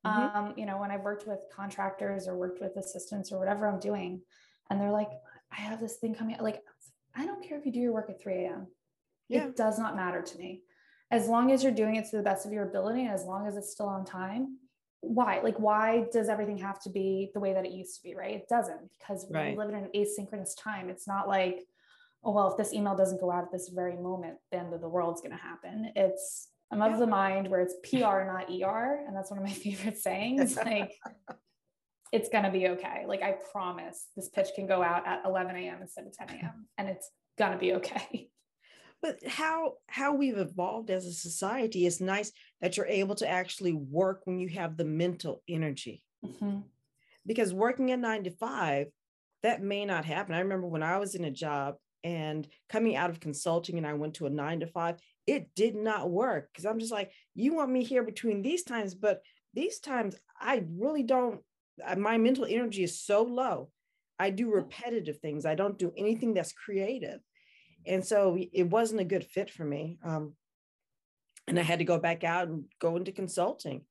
Mm-hmm. 0.06 0.38
Um, 0.38 0.54
you 0.56 0.66
know, 0.66 0.80
when 0.80 0.92
I've 0.92 1.02
worked 1.02 1.28
with 1.28 1.40
contractors 1.54 2.28
or 2.28 2.36
worked 2.36 2.62
with 2.62 2.76
assistants 2.78 3.32
or 3.32 3.40
whatever 3.40 3.68
I'm 3.68 3.80
doing, 3.80 4.22
and 4.70 4.80
they're 4.80 4.92
like, 4.92 5.10
I 5.52 5.62
have 5.62 5.80
this 5.80 5.96
thing 5.96 6.16
coming, 6.16 6.38
like, 6.40 6.62
I 7.16 7.26
don't 7.26 7.44
care 7.44 7.58
if 7.58 7.66
you 7.66 7.72
do 7.72 7.80
your 7.80 7.94
work 7.94 8.10
at 8.10 8.22
3 8.22 8.46
a.m. 8.46 8.68
Yeah. 9.30 9.46
It 9.46 9.56
does 9.56 9.80
not 9.80 9.96
matter 9.96 10.22
to 10.22 10.38
me. 10.38 10.62
As 11.12 11.28
long 11.28 11.52
as 11.52 11.64
you're 11.64 11.72
doing 11.72 11.96
it 11.96 12.10
to 12.10 12.18
the 12.18 12.24
best 12.24 12.46
of 12.46 12.52
your 12.52 12.68
ability 12.68 13.02
and 13.02 13.12
as 13.12 13.26
long 13.26 13.48
as 13.48 13.56
it's 13.56 13.72
still 13.72 13.88
on 13.88 14.06
time, 14.06 14.58
why 15.06 15.40
like 15.44 15.58
why 15.58 16.06
does 16.12 16.30
everything 16.30 16.58
have 16.58 16.80
to 16.80 16.90
be 16.90 17.30
the 17.34 17.40
way 17.40 17.54
that 17.54 17.66
it 17.66 17.72
used 17.72 17.96
to 17.96 18.04
be 18.04 18.16
right 18.16 18.34
it 18.34 18.50
doesn't 18.50 18.90
because 18.98 19.28
right. 19.30 19.52
we 19.52 19.58
live 19.58 19.70
in 19.70 19.76
an 19.76 19.90
asynchronous 19.96 20.52
time 20.58 20.90
it's 20.90 21.08
not 21.08 21.28
like 21.28 21.60
oh 22.24 22.32
well 22.32 22.50
if 22.50 22.58
this 22.58 22.74
email 22.74 22.96
doesn't 22.96 23.22
go 23.22 23.32
out 23.32 23.44
at 23.44 23.52
this 23.52 23.70
very 23.70 23.96
moment 23.96 24.38
the 24.52 24.58
end 24.58 24.74
of 24.74 24.82
the 24.82 24.90
world's 24.90 25.22
going 25.22 25.32
to 25.32 25.38
happen 25.38 25.92
it's 25.96 26.48
i'm 26.72 26.82
of 26.82 26.92
yeah. 26.94 27.00
the 27.00 27.08
mind 27.08 27.50
where 27.50 27.62
it's 27.62 27.76
pr 27.84 27.98
not 27.98 28.50
er 28.50 29.06
and 29.08 29.16
that's 29.16 29.30
one 29.32 29.40
of 29.40 29.46
my 29.46 29.52
favorite 29.66 29.98
sayings 29.98 30.56
like 30.66 30.92
it's 32.12 32.30
going 32.30 32.44
to 32.44 32.52
be 32.52 32.68
okay 32.68 33.06
like 33.08 33.22
i 33.22 33.36
promise 33.52 34.08
this 34.16 34.30
pitch 34.30 34.50
can 34.56 34.68
go 34.68 34.82
out 34.82 35.06
at 35.08 35.22
11 35.26 35.56
a.m 35.56 35.82
instead 35.82 36.06
of 36.06 36.14
10 36.18 36.30
a.m 36.38 36.68
and 36.78 36.88
it's 36.88 37.10
going 37.38 37.52
to 37.52 37.58
be 37.58 37.74
okay 37.74 38.30
but 39.02 39.18
how 39.28 39.74
how 39.88 40.14
we've 40.14 40.38
evolved 40.38 40.90
as 40.90 41.06
a 41.06 41.14
society 41.14 41.86
is 41.86 42.02
nice 42.02 42.32
that 42.62 42.78
you're 42.78 42.86
able 42.88 43.16
to 43.16 43.28
actually 43.28 43.74
work 43.74 44.22
when 44.26 44.40
you 44.40 44.48
have 44.50 44.78
the 44.78 44.86
mental 44.86 45.44
energy 45.48 46.02
mm-hmm. 46.26 46.60
because 47.26 47.54
working 47.54 47.92
a 47.92 47.98
nine 47.98 48.24
to 48.24 48.32
five 48.32 48.88
that 49.44 49.62
may 49.62 49.86
not 49.86 50.06
happen 50.06 50.34
i 50.34 50.40
remember 50.40 50.68
when 50.68 50.84
i 50.84 50.98
was 50.98 51.16
in 51.16 51.26
a 51.26 51.32
job 51.32 51.76
and 52.06 52.48
coming 52.70 52.96
out 52.96 53.10
of 53.10 53.20
consulting 53.20 53.78
and 53.78 53.86
i 53.86 53.94
went 53.94 54.14
to 54.14 54.28
a 54.28 54.30
nine 54.30 54.62
to 54.62 54.68
five 54.68 54.96
it 55.28 55.50
did 55.56 55.76
not 55.76 56.12
work. 56.12 56.50
Because 56.54 56.66
i'm 56.66 56.80
just 56.80 56.92
like 56.92 57.12
you 57.34 57.56
want 57.56 57.72
me 57.72 57.84
here 57.84 58.04
between 58.04 58.42
these 58.42 58.64
times 58.64 58.94
but 58.94 59.22
these 59.54 59.80
times 59.80 60.16
i 60.40 60.64
really 60.70 61.04
don't 61.04 61.42
my 61.98 62.18
mental 62.18 62.46
energy 62.46 62.84
is 62.84 63.02
so 63.02 63.24
low. 63.24 63.70
I 64.18 64.30
do 64.30 64.50
repetitive 64.50 65.20
things. 65.20 65.46
I 65.46 65.56
don't 65.56 65.78
do 65.78 65.92
anything 65.98 66.34
that's 66.34 66.54
creative. 66.54 67.20
And 67.86 68.06
so 68.06 68.38
it 68.54 68.64
wasn't 68.64 69.02
a 69.02 69.06
good 69.06 69.26
fit 69.26 69.50
for 69.50 69.66
me 69.66 70.00
um, 70.04 70.34
and 71.48 71.60
i 71.60 71.62
had 71.62 71.80
to 71.80 71.86
go 71.86 72.00
back 72.00 72.24
out 72.24 72.48
and 72.48 72.64
go 72.80 72.96
into 72.96 73.12
consulting. 73.12 73.82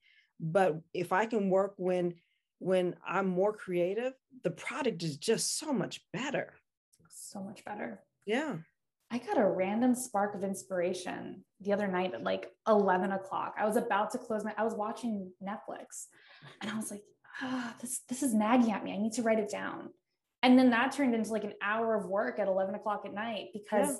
But 0.40 0.81
if 0.92 1.12
i 1.12 1.27
can 1.27 1.50
work 1.50 1.74
when 1.77 2.14
when 2.59 2.94
i'm 3.07 3.27
more 3.27 3.53
creative 3.53 4.14
the 4.42 4.50
product 4.50 5.03
is 5.03 5.16
just 5.16 5.59
so 5.59 5.72
much 5.72 6.00
better 6.12 6.55
so 7.35 7.40
much 7.40 7.64
better 7.64 8.01
yeah 8.25 8.55
i 9.11 9.18
got 9.18 9.37
a 9.37 9.47
random 9.47 9.94
spark 9.94 10.35
of 10.35 10.44
inspiration 10.44 11.44
the 11.61 11.73
other 11.73 11.88
night 11.88 12.14
at 12.14 12.23
like 12.23 12.51
11 12.68 13.12
o'clock 13.12 13.55
i 13.59 13.66
was 13.66 13.77
about 13.77 14.11
to 14.11 14.18
close 14.18 14.44
my 14.44 14.55
i 14.57 14.64
was 14.64 14.75
watching 14.75 15.31
netflix 15.42 16.07
and 16.61 16.70
i 16.70 16.77
was 16.77 16.90
like 16.90 17.03
ah, 17.42 17.75
this 17.81 18.01
this 18.09 18.23
is 18.23 18.33
nagging 18.33 18.73
at 18.73 18.85
me 18.85 18.92
i 18.92 18.97
need 18.97 19.12
to 19.12 19.23
write 19.23 19.38
it 19.38 19.51
down 19.51 19.90
and 20.44 20.59
then 20.59 20.70
that 20.70 20.92
turned 20.92 21.14
into 21.14 21.33
like 21.33 21.44
an 21.44 21.55
hour 21.62 21.94
of 21.94 22.07
work 22.07 22.38
at 22.38 22.49
11 22.49 22.75
o'clock 22.75 23.03
at 23.07 23.14
night 23.14 23.49
because 23.55 23.88
yeah. 23.88 23.97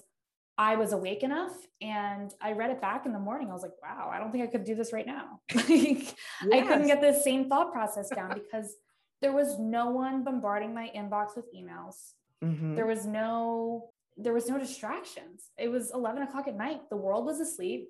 I 0.57 0.77
was 0.77 0.93
awake 0.93 1.23
enough 1.23 1.53
and 1.81 2.33
I 2.41 2.53
read 2.53 2.71
it 2.71 2.83
back 2.83 3.07
in 3.07 3.13
the 3.13 3.19
morning. 3.19 3.49
I 3.51 3.55
was 3.55 3.63
like, 3.63 3.73
wow, 3.83 4.11
I 4.13 4.19
don't 4.19 4.31
think 4.31 4.45
I 4.45 4.47
could 4.47 4.65
do 4.65 4.75
this 4.75 4.93
right 4.93 5.07
now. 5.07 5.41
like, 5.55 5.69
yes. 5.69 6.15
I 6.53 6.61
couldn't 6.61 6.87
get 6.87 7.01
the 7.01 7.19
same 7.19 7.49
thought 7.49 7.73
process 7.73 8.11
down 8.11 8.35
because 8.35 8.75
there 9.23 9.33
was 9.33 9.59
no 9.59 9.91
one 9.91 10.23
bombarding 10.23 10.75
my 10.75 10.93
inbox 10.95 11.35
with 11.35 11.47
emails. 11.57 12.13
Mm-hmm. 12.45 12.75
There 12.75 12.87
was 12.87 13.07
no, 13.07 13.91
there 14.17 14.33
was 14.33 14.49
no 14.49 14.59
distractions. 14.59 15.51
It 15.59 15.69
was 15.69 15.91
11 15.93 16.23
o'clock 16.23 16.49
at 16.49 16.57
night. 16.57 16.89
The 16.91 16.97
world 16.97 17.25
was 17.25 17.41
asleep 17.41 17.89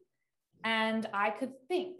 and 0.64 1.06
I 1.12 1.30
could 1.30 1.52
think. 1.68 1.96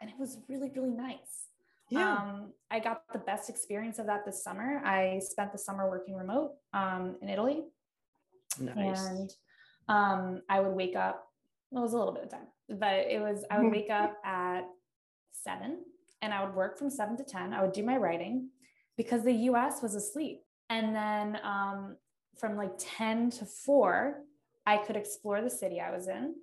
And 0.00 0.10
it 0.10 0.16
was 0.18 0.38
really, 0.48 0.70
really 0.74 0.90
nice. 0.90 1.46
Yeah. 1.90 2.14
Um, 2.14 2.52
I 2.70 2.78
got 2.78 3.02
the 3.12 3.18
best 3.18 3.50
experience 3.50 3.98
of 3.98 4.06
that 4.06 4.24
this 4.24 4.42
summer. 4.42 4.80
I 4.84 5.20
spent 5.22 5.52
the 5.52 5.58
summer 5.58 5.88
working 5.88 6.14
remote 6.14 6.52
um, 6.72 7.16
in 7.20 7.28
Italy. 7.28 7.62
Nice. 8.58 9.06
And 9.06 9.30
um, 9.88 10.42
I 10.48 10.60
would 10.60 10.74
wake 10.74 10.96
up, 10.96 11.26
well, 11.70 11.82
it 11.82 11.86
was 11.86 11.92
a 11.92 11.98
little 11.98 12.14
bit 12.14 12.24
of 12.24 12.30
time, 12.30 12.46
but 12.68 12.94
it 12.94 13.20
was, 13.20 13.44
I 13.50 13.60
would 13.60 13.72
wake 13.72 13.90
up 13.90 14.16
at 14.24 14.62
seven 15.32 15.78
and 16.22 16.32
I 16.32 16.44
would 16.44 16.54
work 16.54 16.78
from 16.78 16.90
seven 16.90 17.16
to 17.16 17.24
10. 17.24 17.52
I 17.52 17.62
would 17.62 17.72
do 17.72 17.82
my 17.82 17.96
writing 17.96 18.50
because 18.96 19.24
the 19.24 19.32
US 19.32 19.82
was 19.82 19.94
asleep. 19.94 20.42
And 20.70 20.94
then 20.94 21.38
um, 21.42 21.96
from 22.38 22.56
like 22.56 22.72
10 22.78 23.30
to 23.30 23.44
four, 23.44 24.22
I 24.64 24.78
could 24.78 24.96
explore 24.96 25.42
the 25.42 25.50
city 25.50 25.80
I 25.80 25.90
was 25.90 26.08
in. 26.08 26.34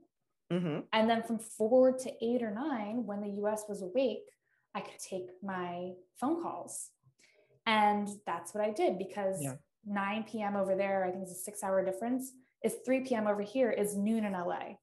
Mm-hmm. 0.52 0.80
And 0.94 1.10
then 1.10 1.24
from 1.24 1.40
four 1.40 1.92
to 1.94 2.12
eight 2.22 2.44
or 2.44 2.52
nine, 2.52 3.06
when 3.06 3.22
the 3.22 3.42
US 3.44 3.63
was 3.68 3.82
awake, 3.82 4.30
I 4.76 4.82
could 4.82 5.00
take 5.00 5.30
my 5.42 5.94
phone 6.20 6.42
calls. 6.42 6.90
And 7.66 8.08
that's 8.26 8.54
what 8.54 8.63
I 8.63 8.72
did 8.72 8.98
because 8.98 9.42
yeah. 9.42 9.56
9 9.86 10.26
p.m. 10.30 10.56
over 10.56 10.76
there, 10.76 11.06
I 11.06 11.12
think 11.12 11.24
it's 11.24 11.32
a 11.32 11.36
six 11.36 11.63
hour 11.63 11.84
difference, 11.84 12.32
is 12.63 12.76
3 12.86 13.02
p.m. 13.02 13.28
over 13.28 13.42
here 13.42 13.72
is 13.72 13.96
noon 13.96 14.26
in 14.26 14.34
LA. 14.34 14.76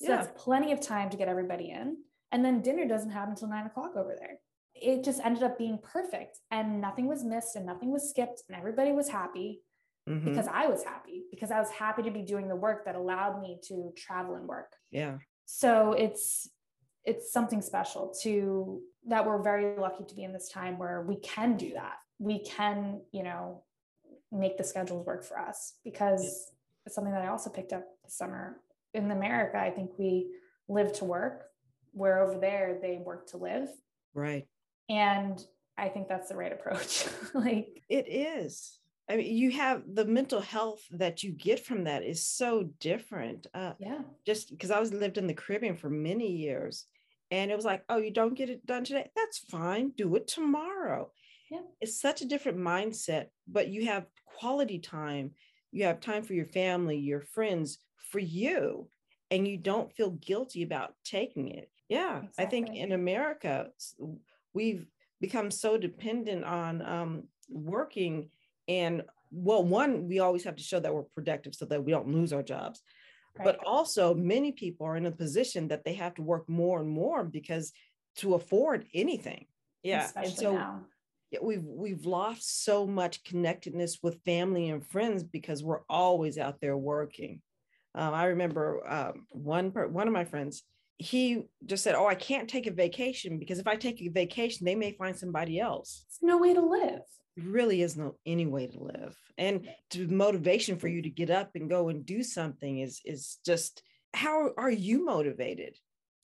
So 0.00 0.10
yeah. 0.10 0.16
that's 0.16 0.42
plenty 0.42 0.72
of 0.72 0.80
time 0.80 1.10
to 1.10 1.16
get 1.16 1.28
everybody 1.28 1.70
in. 1.70 1.98
And 2.30 2.44
then 2.44 2.60
dinner 2.60 2.86
doesn't 2.86 3.10
happen 3.10 3.30
until 3.30 3.48
nine 3.48 3.66
o'clock 3.66 3.96
over 3.96 4.16
there. 4.18 4.38
It 4.80 5.04
just 5.04 5.20
ended 5.24 5.42
up 5.42 5.58
being 5.58 5.78
perfect 5.82 6.38
and 6.50 6.80
nothing 6.80 7.06
was 7.06 7.24
missed 7.24 7.56
and 7.56 7.66
nothing 7.66 7.90
was 7.92 8.10
skipped 8.10 8.42
and 8.48 8.56
everybody 8.56 8.92
was 8.92 9.08
happy 9.08 9.62
mm-hmm. 10.08 10.24
because 10.24 10.46
I 10.48 10.66
was 10.66 10.84
happy 10.84 11.24
because 11.30 11.50
I 11.50 11.58
was 11.58 11.70
happy 11.70 12.02
to 12.02 12.10
be 12.10 12.22
doing 12.22 12.48
the 12.48 12.56
work 12.56 12.84
that 12.84 12.94
allowed 12.94 13.40
me 13.40 13.58
to 13.68 13.92
travel 13.96 14.34
and 14.34 14.46
work. 14.46 14.72
Yeah. 14.90 15.18
So 15.46 15.92
it's 15.92 16.48
it's 17.04 17.32
something 17.32 17.62
special 17.62 18.14
to 18.22 18.80
that 19.06 19.26
we're 19.26 19.42
very 19.42 19.78
lucky 19.78 20.04
to 20.04 20.14
be 20.14 20.24
in 20.24 20.32
this 20.32 20.50
time 20.50 20.78
where 20.78 21.02
we 21.02 21.16
can 21.16 21.56
do 21.56 21.72
that. 21.74 21.94
We 22.18 22.44
can, 22.44 23.00
you 23.12 23.22
know, 23.22 23.64
make 24.30 24.58
the 24.58 24.64
schedules 24.64 25.06
work 25.06 25.24
for 25.24 25.38
us 25.38 25.74
because 25.84 26.52
it's 26.84 26.94
something 26.94 27.12
that 27.12 27.22
I 27.22 27.28
also 27.28 27.50
picked 27.50 27.72
up 27.72 27.84
this 28.04 28.16
summer. 28.16 28.60
In 28.92 29.10
America, 29.10 29.58
I 29.58 29.70
think 29.70 29.92
we 29.98 30.28
live 30.68 30.92
to 30.94 31.04
work, 31.04 31.44
where 31.92 32.22
over 32.22 32.38
there 32.38 32.78
they 32.80 32.98
work 32.98 33.28
to 33.28 33.36
live. 33.36 33.68
Right. 34.14 34.46
And 34.88 35.44
I 35.76 35.88
think 35.88 36.08
that's 36.08 36.28
the 36.28 36.36
right 36.36 36.52
approach. 36.52 37.06
like 37.34 37.82
it 37.88 38.06
is. 38.08 38.78
I 39.10 39.16
mean, 39.16 39.34
you 39.34 39.52
have 39.52 39.82
the 39.90 40.04
mental 40.04 40.40
health 40.40 40.82
that 40.90 41.22
you 41.22 41.32
get 41.32 41.64
from 41.64 41.84
that 41.84 42.02
is 42.02 42.26
so 42.26 42.68
different. 42.78 43.46
Uh, 43.54 43.72
yeah. 43.78 44.00
Just 44.26 44.50
because 44.50 44.70
I 44.70 44.80
was 44.80 44.92
lived 44.92 45.16
in 45.16 45.26
the 45.26 45.34
Caribbean 45.34 45.76
for 45.76 45.88
many 45.88 46.30
years, 46.30 46.84
and 47.30 47.50
it 47.50 47.56
was 47.56 47.64
like, 47.64 47.84
oh, 47.88 47.98
you 47.98 48.10
don't 48.10 48.34
get 48.34 48.50
it 48.50 48.66
done 48.66 48.84
today. 48.84 49.10
That's 49.16 49.38
fine. 49.38 49.92
Do 49.96 50.14
it 50.16 50.26
tomorrow. 50.26 51.10
Yeah. 51.50 51.60
It's 51.80 52.00
such 52.00 52.20
a 52.20 52.26
different 52.26 52.58
mindset, 52.58 53.26
but 53.46 53.68
you 53.68 53.86
have 53.86 54.06
quality 54.38 54.78
time. 54.78 55.32
You 55.72 55.84
have 55.84 56.00
time 56.00 56.22
for 56.22 56.34
your 56.34 56.46
family, 56.46 56.98
your 56.98 57.20
friends, 57.20 57.78
for 58.10 58.18
you, 58.18 58.88
and 59.30 59.46
you 59.46 59.56
don't 59.56 59.92
feel 59.92 60.10
guilty 60.10 60.62
about 60.62 60.94
taking 61.04 61.48
it. 61.48 61.70
Yeah. 61.88 62.18
Exactly. 62.18 62.44
I 62.44 62.48
think 62.48 62.76
in 62.76 62.92
America, 62.92 63.68
we've 64.58 64.86
become 65.20 65.52
so 65.52 65.78
dependent 65.78 66.44
on 66.44 66.82
um, 66.82 67.22
working 67.48 68.28
and 68.66 69.02
well 69.30 69.62
one 69.62 70.08
we 70.08 70.18
always 70.18 70.42
have 70.42 70.56
to 70.56 70.68
show 70.70 70.80
that 70.80 70.92
we're 70.92 71.14
productive 71.18 71.54
so 71.54 71.64
that 71.64 71.84
we 71.84 71.92
don't 71.92 72.08
lose 72.08 72.32
our 72.32 72.42
jobs 72.42 72.82
right. 73.38 73.44
but 73.44 73.56
also 73.64 74.14
many 74.14 74.50
people 74.50 74.84
are 74.84 74.96
in 74.96 75.06
a 75.06 75.12
position 75.24 75.68
that 75.68 75.84
they 75.84 75.94
have 75.94 76.14
to 76.14 76.22
work 76.22 76.48
more 76.48 76.80
and 76.80 76.90
more 76.90 77.22
because 77.22 77.72
to 78.16 78.34
afford 78.34 78.84
anything 78.94 79.46
yeah 79.84 80.06
Especially 80.06 80.28
and 80.28 80.38
so 80.38 80.52
now. 80.54 80.80
we've 81.40 81.64
we've 81.64 82.04
lost 82.04 82.64
so 82.64 82.84
much 82.84 83.22
connectedness 83.22 83.98
with 84.02 84.24
family 84.24 84.70
and 84.70 84.84
friends 84.84 85.22
because 85.22 85.62
we're 85.62 85.84
always 85.88 86.36
out 86.36 86.60
there 86.60 86.76
working 86.76 87.40
um, 87.94 88.12
i 88.12 88.24
remember 88.24 88.82
um, 88.90 89.26
one 89.30 89.70
one 89.70 90.08
of 90.08 90.12
my 90.12 90.24
friends 90.24 90.64
he 90.98 91.44
just 91.64 91.84
said, 91.84 91.94
Oh, 91.94 92.06
I 92.06 92.14
can't 92.14 92.48
take 92.48 92.66
a 92.66 92.72
vacation 92.72 93.38
because 93.38 93.58
if 93.58 93.66
I 93.66 93.76
take 93.76 94.00
a 94.02 94.08
vacation, 94.08 94.64
they 94.64 94.74
may 94.74 94.92
find 94.92 95.16
somebody 95.16 95.60
else. 95.60 96.04
It's 96.08 96.18
no 96.22 96.38
way 96.38 96.54
to 96.54 96.60
live. 96.60 97.02
really 97.36 97.82
is 97.82 97.96
no 97.96 98.16
any 98.26 98.46
way 98.46 98.66
to 98.66 98.82
live. 98.82 99.16
And 99.38 99.68
to 99.90 100.08
motivation 100.08 100.76
for 100.76 100.88
you 100.88 101.02
to 101.02 101.10
get 101.10 101.30
up 101.30 101.52
and 101.54 101.70
go 101.70 101.88
and 101.88 102.04
do 102.04 102.22
something 102.22 102.80
is 102.80 103.00
is 103.04 103.38
just 103.46 103.82
how 104.12 104.50
are 104.56 104.70
you 104.70 105.04
motivated? 105.04 105.76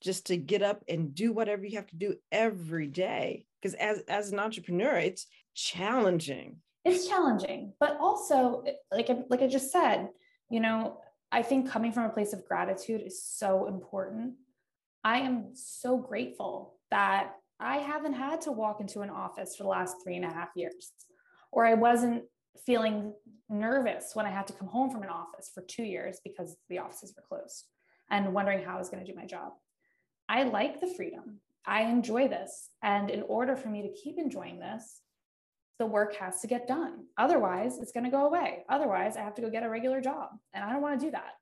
Just 0.03 0.27
to 0.27 0.37
get 0.37 0.63
up 0.63 0.83
and 0.89 1.15
do 1.15 1.33
whatever 1.33 1.65
you 1.65 1.77
have 1.77 1.87
to 1.89 1.97
do 1.97 2.17
every 2.33 2.89
day. 2.89 3.47
Because 3.63 3.75
as 3.75 4.01
as 4.09 4.33
an 4.33 4.41
entrepreneur, 4.41 4.97
it's 4.97 5.27
challenging. 5.55 6.57
It's 6.85 7.09
challenging, 7.09 7.75
but 7.79 7.97
also 8.01 8.65
like 8.91 9.09
like 9.31 9.41
I 9.41 9.47
just 9.47 9.71
said, 9.71 10.09
you 10.51 10.59
know, 10.59 10.99
I 11.31 11.43
think 11.43 11.71
coming 11.71 11.93
from 11.93 12.05
a 12.05 12.11
place 12.11 12.33
of 12.33 12.45
gratitude 12.45 13.03
is 13.07 13.23
so 13.23 13.67
important 13.67 14.35
I 15.05 15.19
am 15.19 15.51
so 15.55 15.99
grateful 15.99 16.75
that 16.91 17.33
I 17.61 17.77
haven't 17.77 18.15
had 18.15 18.41
to 18.43 18.53
walk 18.53 18.81
into 18.81 19.01
an 19.01 19.11
office 19.11 19.55
for 19.55 19.65
the 19.65 19.69
last 19.69 19.97
three 20.03 20.17
and 20.17 20.25
a 20.25 20.33
half 20.33 20.49
years, 20.57 20.93
or 21.53 21.67
I 21.67 21.75
wasn't 21.75 22.25
feeling 22.65 23.13
nervous 23.49 24.11
when 24.15 24.27
I 24.27 24.31
had 24.31 24.47
to 24.47 24.53
come 24.55 24.69
home 24.69 24.91
from 24.91 25.03
an 25.03 25.11
office 25.11 25.51
for 25.55 25.63
two 25.63 25.83
years 25.83 26.21
because 26.25 26.57
the 26.69 26.79
offices 26.79 27.15
were 27.15 27.23
closed 27.29 27.67
and 28.11 28.33
wondering 28.33 28.65
how 28.65 28.77
I 28.77 28.79
was 28.79 28.89
going 28.89 29.05
to 29.05 29.11
do 29.11 29.17
my 29.17 29.27
job. 29.27 29.53
I 30.29 30.45
like 30.45 30.81
the 30.81 30.93
freedom. 30.97 31.41
I 31.67 31.83
enjoy 31.83 32.29
this. 32.29 32.71
And 32.83 33.11
in 33.11 33.23
order 33.23 33.57
for 33.57 33.69
me 33.69 33.83
to 33.83 33.93
keep 34.03 34.19
enjoying 34.19 34.59
this, 34.59 35.01
the 35.79 35.87
work 35.87 36.15
has 36.17 36.41
to 36.41 36.47
get 36.47 36.69
done. 36.69 37.07
Otherwise, 37.19 37.79
it's 37.79 37.93
going 37.93 38.05
to 38.05 38.11
go 38.11 38.27
away. 38.27 38.65
Otherwise, 38.69 39.17
I 39.17 39.23
have 39.23 39.35
to 39.35 39.43
go 39.43 39.51
get 39.51 39.65
a 39.65 39.69
regular 39.69 40.01
job, 40.01 40.31
and 40.53 40.65
I 40.65 40.73
don't 40.73 40.83
want 40.83 40.99
to 40.99 41.07
do 41.07 41.11
that. 41.13 41.33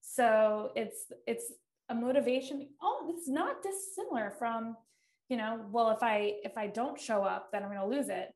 So 0.00 0.70
it's 0.76 1.06
it's 1.26 1.52
a 1.88 1.94
motivation. 1.94 2.68
Oh 2.82 3.12
it's 3.14 3.28
not 3.28 3.62
dissimilar 3.62 4.32
from 4.38 4.76
you 5.28 5.36
know 5.36 5.60
well 5.70 5.90
if 5.90 6.02
i 6.02 6.34
if 6.44 6.56
i 6.58 6.66
don't 6.66 7.00
show 7.00 7.22
up 7.22 7.48
then 7.50 7.62
i'm 7.62 7.68
going 7.68 7.80
to 7.80 7.96
lose 7.96 8.08
it. 8.08 8.32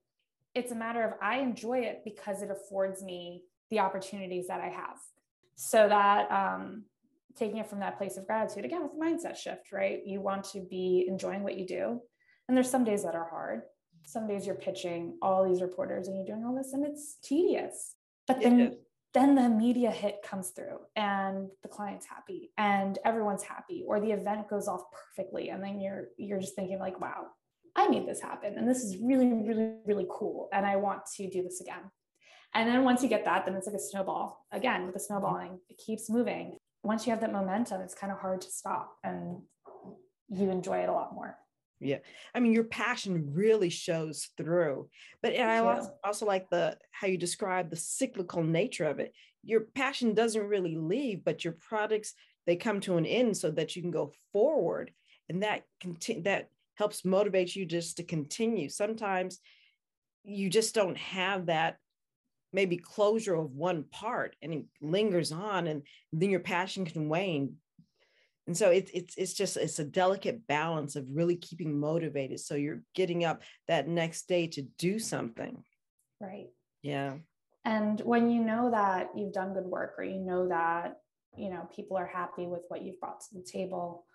It's 0.54 0.72
a 0.72 0.76
matter 0.76 1.02
of 1.02 1.14
i 1.22 1.38
enjoy 1.38 1.80
it 1.80 2.02
because 2.04 2.42
it 2.42 2.50
affords 2.50 3.02
me 3.02 3.44
the 3.70 3.80
opportunities 3.80 4.46
that 4.48 4.60
i 4.60 4.68
have. 4.68 4.96
So 5.56 5.88
that 5.88 6.30
um, 6.30 6.84
taking 7.36 7.58
it 7.58 7.68
from 7.68 7.80
that 7.80 7.98
place 7.98 8.16
of 8.16 8.26
gratitude 8.26 8.64
again 8.64 8.82
with 8.82 8.98
mindset 8.98 9.36
shift 9.36 9.72
right? 9.72 10.00
You 10.04 10.20
want 10.20 10.44
to 10.52 10.60
be 10.60 11.06
enjoying 11.08 11.42
what 11.42 11.58
you 11.58 11.66
do. 11.66 12.00
And 12.48 12.56
there's 12.56 12.70
some 12.70 12.84
days 12.84 13.04
that 13.04 13.14
are 13.14 13.28
hard. 13.28 13.62
Some 14.06 14.26
days 14.26 14.46
you're 14.46 14.54
pitching 14.54 15.18
all 15.20 15.46
these 15.46 15.60
reporters 15.60 16.08
and 16.08 16.16
you're 16.16 16.24
doing 16.24 16.46
all 16.46 16.54
this 16.54 16.72
and 16.72 16.84
it's 16.84 17.18
tedious. 17.22 17.94
But 18.26 18.40
then 18.40 18.78
then 19.18 19.34
the 19.34 19.48
media 19.48 19.90
hit 19.90 20.22
comes 20.22 20.50
through 20.50 20.78
and 20.94 21.48
the 21.62 21.68
client's 21.68 22.06
happy 22.06 22.52
and 22.56 22.98
everyone's 23.04 23.42
happy 23.42 23.84
or 23.86 23.98
the 24.00 24.12
event 24.12 24.48
goes 24.48 24.68
off 24.68 24.82
perfectly 24.92 25.48
and 25.48 25.62
then 25.62 25.80
you're 25.80 26.08
you're 26.16 26.38
just 26.38 26.54
thinking 26.54 26.78
like 26.78 27.00
wow 27.00 27.26
i 27.74 27.88
made 27.88 28.06
this 28.06 28.20
happen 28.20 28.54
and 28.56 28.68
this 28.68 28.84
is 28.84 28.96
really 29.02 29.32
really 29.32 29.72
really 29.86 30.06
cool 30.08 30.48
and 30.52 30.64
i 30.64 30.76
want 30.76 31.00
to 31.16 31.28
do 31.28 31.42
this 31.42 31.60
again. 31.60 31.90
And 32.54 32.66
then 32.66 32.82
once 32.82 33.02
you 33.02 33.10
get 33.10 33.26
that 33.26 33.44
then 33.44 33.54
it's 33.56 33.66
like 33.66 33.76
a 33.76 33.80
snowball 33.90 34.46
again 34.52 34.86
with 34.86 34.94
the 34.94 35.00
snowballing. 35.00 35.58
It 35.68 35.76
keeps 35.76 36.08
moving. 36.08 36.56
Once 36.82 37.06
you 37.06 37.10
have 37.10 37.20
that 37.20 37.32
momentum 37.32 37.82
it's 37.82 37.94
kind 37.94 38.12
of 38.12 38.18
hard 38.18 38.40
to 38.40 38.50
stop 38.50 38.96
and 39.04 39.42
you 40.28 40.50
enjoy 40.50 40.78
it 40.78 40.88
a 40.88 40.92
lot 40.92 41.14
more 41.14 41.36
yeah. 41.80 41.98
I 42.34 42.40
mean 42.40 42.52
your 42.52 42.64
passion 42.64 43.30
really 43.32 43.70
shows 43.70 44.30
through 44.36 44.88
but 45.22 45.32
and 45.32 45.50
i 45.50 45.58
also, 45.58 45.94
also 46.04 46.26
like 46.26 46.48
the 46.50 46.76
how 46.90 47.06
you 47.06 47.16
describe 47.16 47.70
the 47.70 47.76
cyclical 47.76 48.42
nature 48.42 48.84
of 48.84 48.98
it. 48.98 49.12
Your 49.44 49.60
passion 49.74 50.14
doesn't 50.14 50.48
really 50.48 50.76
leave 50.76 51.24
but 51.24 51.44
your 51.44 51.56
products 51.68 52.14
they 52.46 52.56
come 52.56 52.80
to 52.80 52.96
an 52.96 53.06
end 53.06 53.36
so 53.36 53.50
that 53.50 53.76
you 53.76 53.82
can 53.82 53.90
go 53.90 54.12
forward 54.32 54.90
and 55.28 55.42
that 55.42 55.62
continue 55.80 56.22
that 56.22 56.48
helps 56.76 57.04
motivate 57.04 57.54
you 57.54 57.66
just 57.66 57.96
to 57.96 58.04
continue. 58.04 58.68
Sometimes 58.68 59.40
you 60.24 60.48
just 60.48 60.74
don't 60.74 60.96
have 60.96 61.46
that 61.46 61.76
maybe 62.52 62.76
closure 62.76 63.34
of 63.34 63.52
one 63.52 63.84
part 63.84 64.34
and 64.42 64.52
it 64.54 64.64
lingers 64.80 65.32
on 65.32 65.66
and 65.66 65.82
then 66.12 66.30
your 66.30 66.40
passion 66.40 66.84
can 66.84 67.08
wane 67.08 67.54
and 68.48 68.56
so 68.56 68.70
it's 68.70 68.90
it's 68.94 69.14
it's 69.16 69.34
just 69.34 69.58
it's 69.58 69.78
a 69.78 69.84
delicate 69.84 70.46
balance 70.46 70.96
of 70.96 71.06
really 71.12 71.36
keeping 71.36 71.78
motivated. 71.78 72.40
So 72.40 72.54
you're 72.54 72.80
getting 72.94 73.22
up 73.26 73.42
that 73.68 73.86
next 73.86 74.26
day 74.26 74.46
to 74.46 74.62
do 74.78 74.98
something. 74.98 75.62
Right. 76.18 76.46
Yeah. 76.82 77.16
And 77.66 78.00
when 78.00 78.30
you 78.30 78.42
know 78.42 78.70
that 78.70 79.10
you've 79.14 79.34
done 79.34 79.52
good 79.52 79.66
work 79.66 79.96
or 79.98 80.04
you 80.04 80.20
know 80.20 80.48
that 80.48 80.96
you 81.36 81.50
know 81.50 81.68
people 81.76 81.98
are 81.98 82.06
happy 82.06 82.46
with 82.46 82.62
what 82.68 82.80
you've 82.80 82.98
brought 82.98 83.20
to 83.20 83.34
the 83.34 83.42
table 83.42 84.06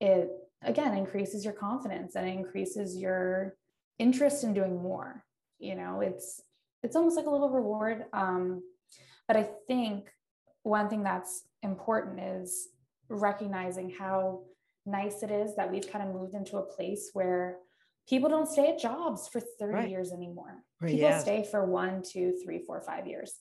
it 0.00 0.30
again 0.62 0.96
increases 0.96 1.44
your 1.44 1.52
confidence 1.52 2.16
and 2.16 2.26
increases 2.26 2.96
your 2.96 3.56
interest 3.98 4.42
in 4.42 4.54
doing 4.54 4.82
more. 4.82 5.22
You 5.58 5.74
know 5.74 6.00
it's 6.00 6.40
it's 6.82 6.96
almost 6.96 7.18
like 7.18 7.26
a 7.26 7.30
little 7.30 7.50
reward. 7.50 8.06
Um, 8.14 8.62
but 9.28 9.36
i 9.36 9.48
think 9.66 10.08
one 10.62 10.88
thing 10.88 11.02
that's 11.02 11.44
important 11.62 12.20
is 12.20 12.68
recognizing 13.20 13.90
how 13.90 14.42
nice 14.86 15.22
it 15.22 15.30
is 15.30 15.54
that 15.56 15.70
we've 15.70 15.90
kind 15.90 16.08
of 16.08 16.14
moved 16.14 16.34
into 16.34 16.56
a 16.56 16.62
place 16.62 17.10
where 17.12 17.58
people 18.08 18.28
don't 18.28 18.48
stay 18.48 18.68
at 18.68 18.78
jobs 18.78 19.28
for 19.28 19.40
30 19.40 19.72
right. 19.72 19.90
years 19.90 20.12
anymore. 20.12 20.62
People 20.80 20.98
yeah. 20.98 21.18
stay 21.18 21.46
for 21.48 21.64
one, 21.64 22.02
two, 22.02 22.34
three, 22.44 22.58
four, 22.58 22.80
five 22.80 23.06
years. 23.06 23.34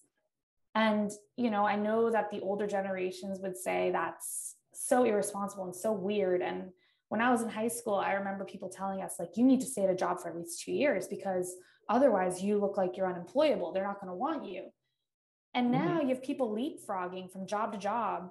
And, 0.75 1.11
you 1.35 1.49
know, 1.49 1.65
I 1.65 1.75
know 1.75 2.11
that 2.11 2.29
the 2.31 2.41
older 2.41 2.67
generations 2.67 3.39
would 3.41 3.57
say 3.57 3.89
that's 3.91 4.55
so 4.73 5.03
irresponsible 5.03 5.65
and 5.65 5.75
so 5.75 5.91
weird. 5.91 6.41
And 6.41 6.69
when 7.09 7.21
I 7.21 7.31
was 7.31 7.41
in 7.41 7.49
high 7.49 7.67
school, 7.67 7.95
I 7.95 8.13
remember 8.13 8.45
people 8.45 8.69
telling 8.69 9.01
us, 9.01 9.15
like, 9.19 9.35
you 9.35 9.43
need 9.43 9.59
to 9.61 9.65
stay 9.65 9.83
at 9.83 9.89
a 9.89 9.95
job 9.95 10.21
for 10.21 10.29
at 10.29 10.37
least 10.37 10.63
two 10.63 10.71
years 10.71 11.07
because 11.07 11.53
otherwise 11.89 12.41
you 12.41 12.57
look 12.57 12.77
like 12.77 12.95
you're 12.95 13.09
unemployable. 13.09 13.73
They're 13.73 13.83
not 13.83 13.99
going 13.99 14.11
to 14.11 14.15
want 14.15 14.45
you. 14.45 14.67
And 15.53 15.71
now 15.71 15.97
mm-hmm. 15.97 16.07
you 16.07 16.15
have 16.15 16.23
people 16.23 16.55
leapfrogging 16.55 17.31
from 17.31 17.47
job 17.47 17.73
to 17.73 17.77
job 17.77 18.29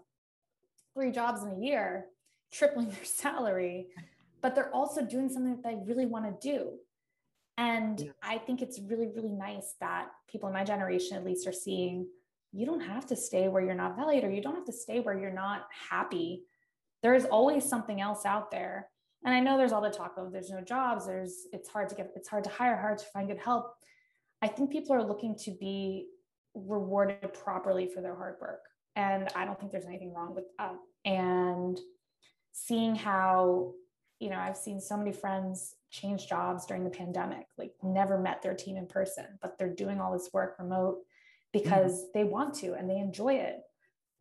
three 1.01 1.11
jobs 1.11 1.43
in 1.43 1.51
a 1.51 1.59
year, 1.59 2.07
tripling 2.53 2.89
their 2.89 3.05
salary, 3.05 3.87
but 4.43 4.55
they're 4.55 4.75
also 4.75 5.03
doing 5.03 5.29
something 5.29 5.57
that 5.57 5.63
they 5.63 5.77
really 5.87 6.07
want 6.07 6.25
to 6.25 6.49
do. 6.49 6.73
And 7.57 8.01
yeah. 8.01 8.11
I 8.23 8.39
think 8.39 8.63
it's 8.63 8.81
really, 8.81 9.09
really 9.09 9.33
nice 9.33 9.75
that 9.81 10.09
people 10.31 10.49
in 10.49 10.55
my 10.55 10.65
generation, 10.65 11.17
at 11.17 11.25
least, 11.25 11.47
are 11.47 11.53
seeing 11.53 12.07
you 12.53 12.67
don't 12.67 12.81
have 12.81 13.07
to 13.07 13.17
stay 13.17 13.49
where 13.49 13.63
you're 13.63 13.75
not 13.75 13.97
valued 13.97 14.25
or 14.25 14.31
you 14.31 14.43
don't 14.43 14.55
have 14.55 14.65
to 14.65 14.73
stay 14.73 15.01
where 15.01 15.19
you're 15.19 15.31
not 15.31 15.67
happy. 15.91 16.43
There 17.03 17.15
is 17.15 17.27
always 17.27 17.65
something 17.65 18.01
else 18.01 18.25
out 18.25 18.51
there. 18.51 18.89
And 19.25 19.35
I 19.35 19.41
know 19.41 19.57
there's 19.57 19.73
all 19.73 19.83
the 19.83 19.91
talk 19.91 20.15
of 20.17 20.33
there's 20.33 20.51
no 20.51 20.63
jobs, 20.63 21.07
there's 21.07 21.47
it's 21.53 21.69
hard 21.69 21.91
to 21.91 21.95
get, 21.95 22.11
it's 22.17 22.29
hard 22.29 22.45
to 22.45 22.51
hire, 22.51 22.77
hard 22.77 22.99
to 22.99 23.05
find 23.13 23.29
good 23.29 23.39
help. 23.39 23.75
I 24.43 24.49
think 24.49 24.71
people 24.71 24.97
are 24.97 25.03
looking 25.03 25.37
to 25.45 25.51
be 25.61 26.07
rewarded 26.55 27.35
properly 27.35 27.87
for 27.87 28.01
their 28.01 28.17
hard 28.17 28.37
work. 28.41 28.63
And 28.97 29.29
I 29.37 29.45
don't 29.45 29.59
think 29.61 29.71
there's 29.71 29.85
anything 29.85 30.15
wrong 30.15 30.35
with 30.35 30.45
that. 30.59 30.75
And 31.05 31.79
seeing 32.53 32.95
how 32.95 33.73
you 34.21 34.29
know, 34.29 34.39
I've 34.39 34.57
seen 34.57 34.81
so 34.81 34.97
many 34.97 35.13
friends 35.13 35.75
change 35.91 36.29
jobs 36.29 36.67
during 36.67 36.85
the 36.85 36.91
pandemic, 36.91 37.47
like 37.57 37.73
never 37.83 38.19
met 38.19 38.43
their 38.43 38.55
team 38.55 38.77
in 38.77 38.87
person, 38.87 39.25
but 39.41 39.59
they're 39.59 39.75
doing 39.75 39.99
all 39.99 40.13
this 40.13 40.29
work 40.33 40.57
remote 40.59 40.99
because 41.53 41.93
mm-hmm. 41.93 42.11
they 42.15 42.25
want 42.25 42.55
to 42.57 42.75
and 42.75 42.89
they 42.89 42.99
enjoy 42.99 43.35
it. 43.35 43.61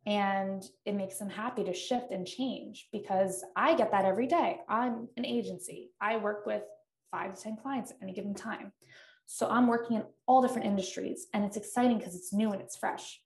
And 0.06 0.64
it 0.86 0.94
makes 0.94 1.18
them 1.18 1.28
happy 1.28 1.62
to 1.64 1.74
shift 1.74 2.10
and 2.10 2.26
change 2.26 2.88
because 2.90 3.44
I 3.54 3.74
get 3.74 3.90
that 3.90 4.06
every 4.06 4.26
day. 4.26 4.60
I'm 4.66 5.08
an 5.18 5.26
agency, 5.26 5.90
I 6.00 6.16
work 6.16 6.46
with 6.46 6.62
five 7.10 7.34
to 7.34 7.40
10 7.40 7.58
clients 7.58 7.90
at 7.90 7.98
any 8.02 8.14
given 8.14 8.34
time. 8.34 8.72
So 9.26 9.48
I'm 9.48 9.66
working 9.66 9.98
in 9.98 10.04
all 10.26 10.40
different 10.40 10.66
industries 10.66 11.26
and 11.34 11.44
it's 11.44 11.58
exciting 11.58 11.98
because 11.98 12.14
it's 12.14 12.32
new 12.32 12.50
and 12.52 12.62
it's 12.62 12.76
fresh. 12.76 13.20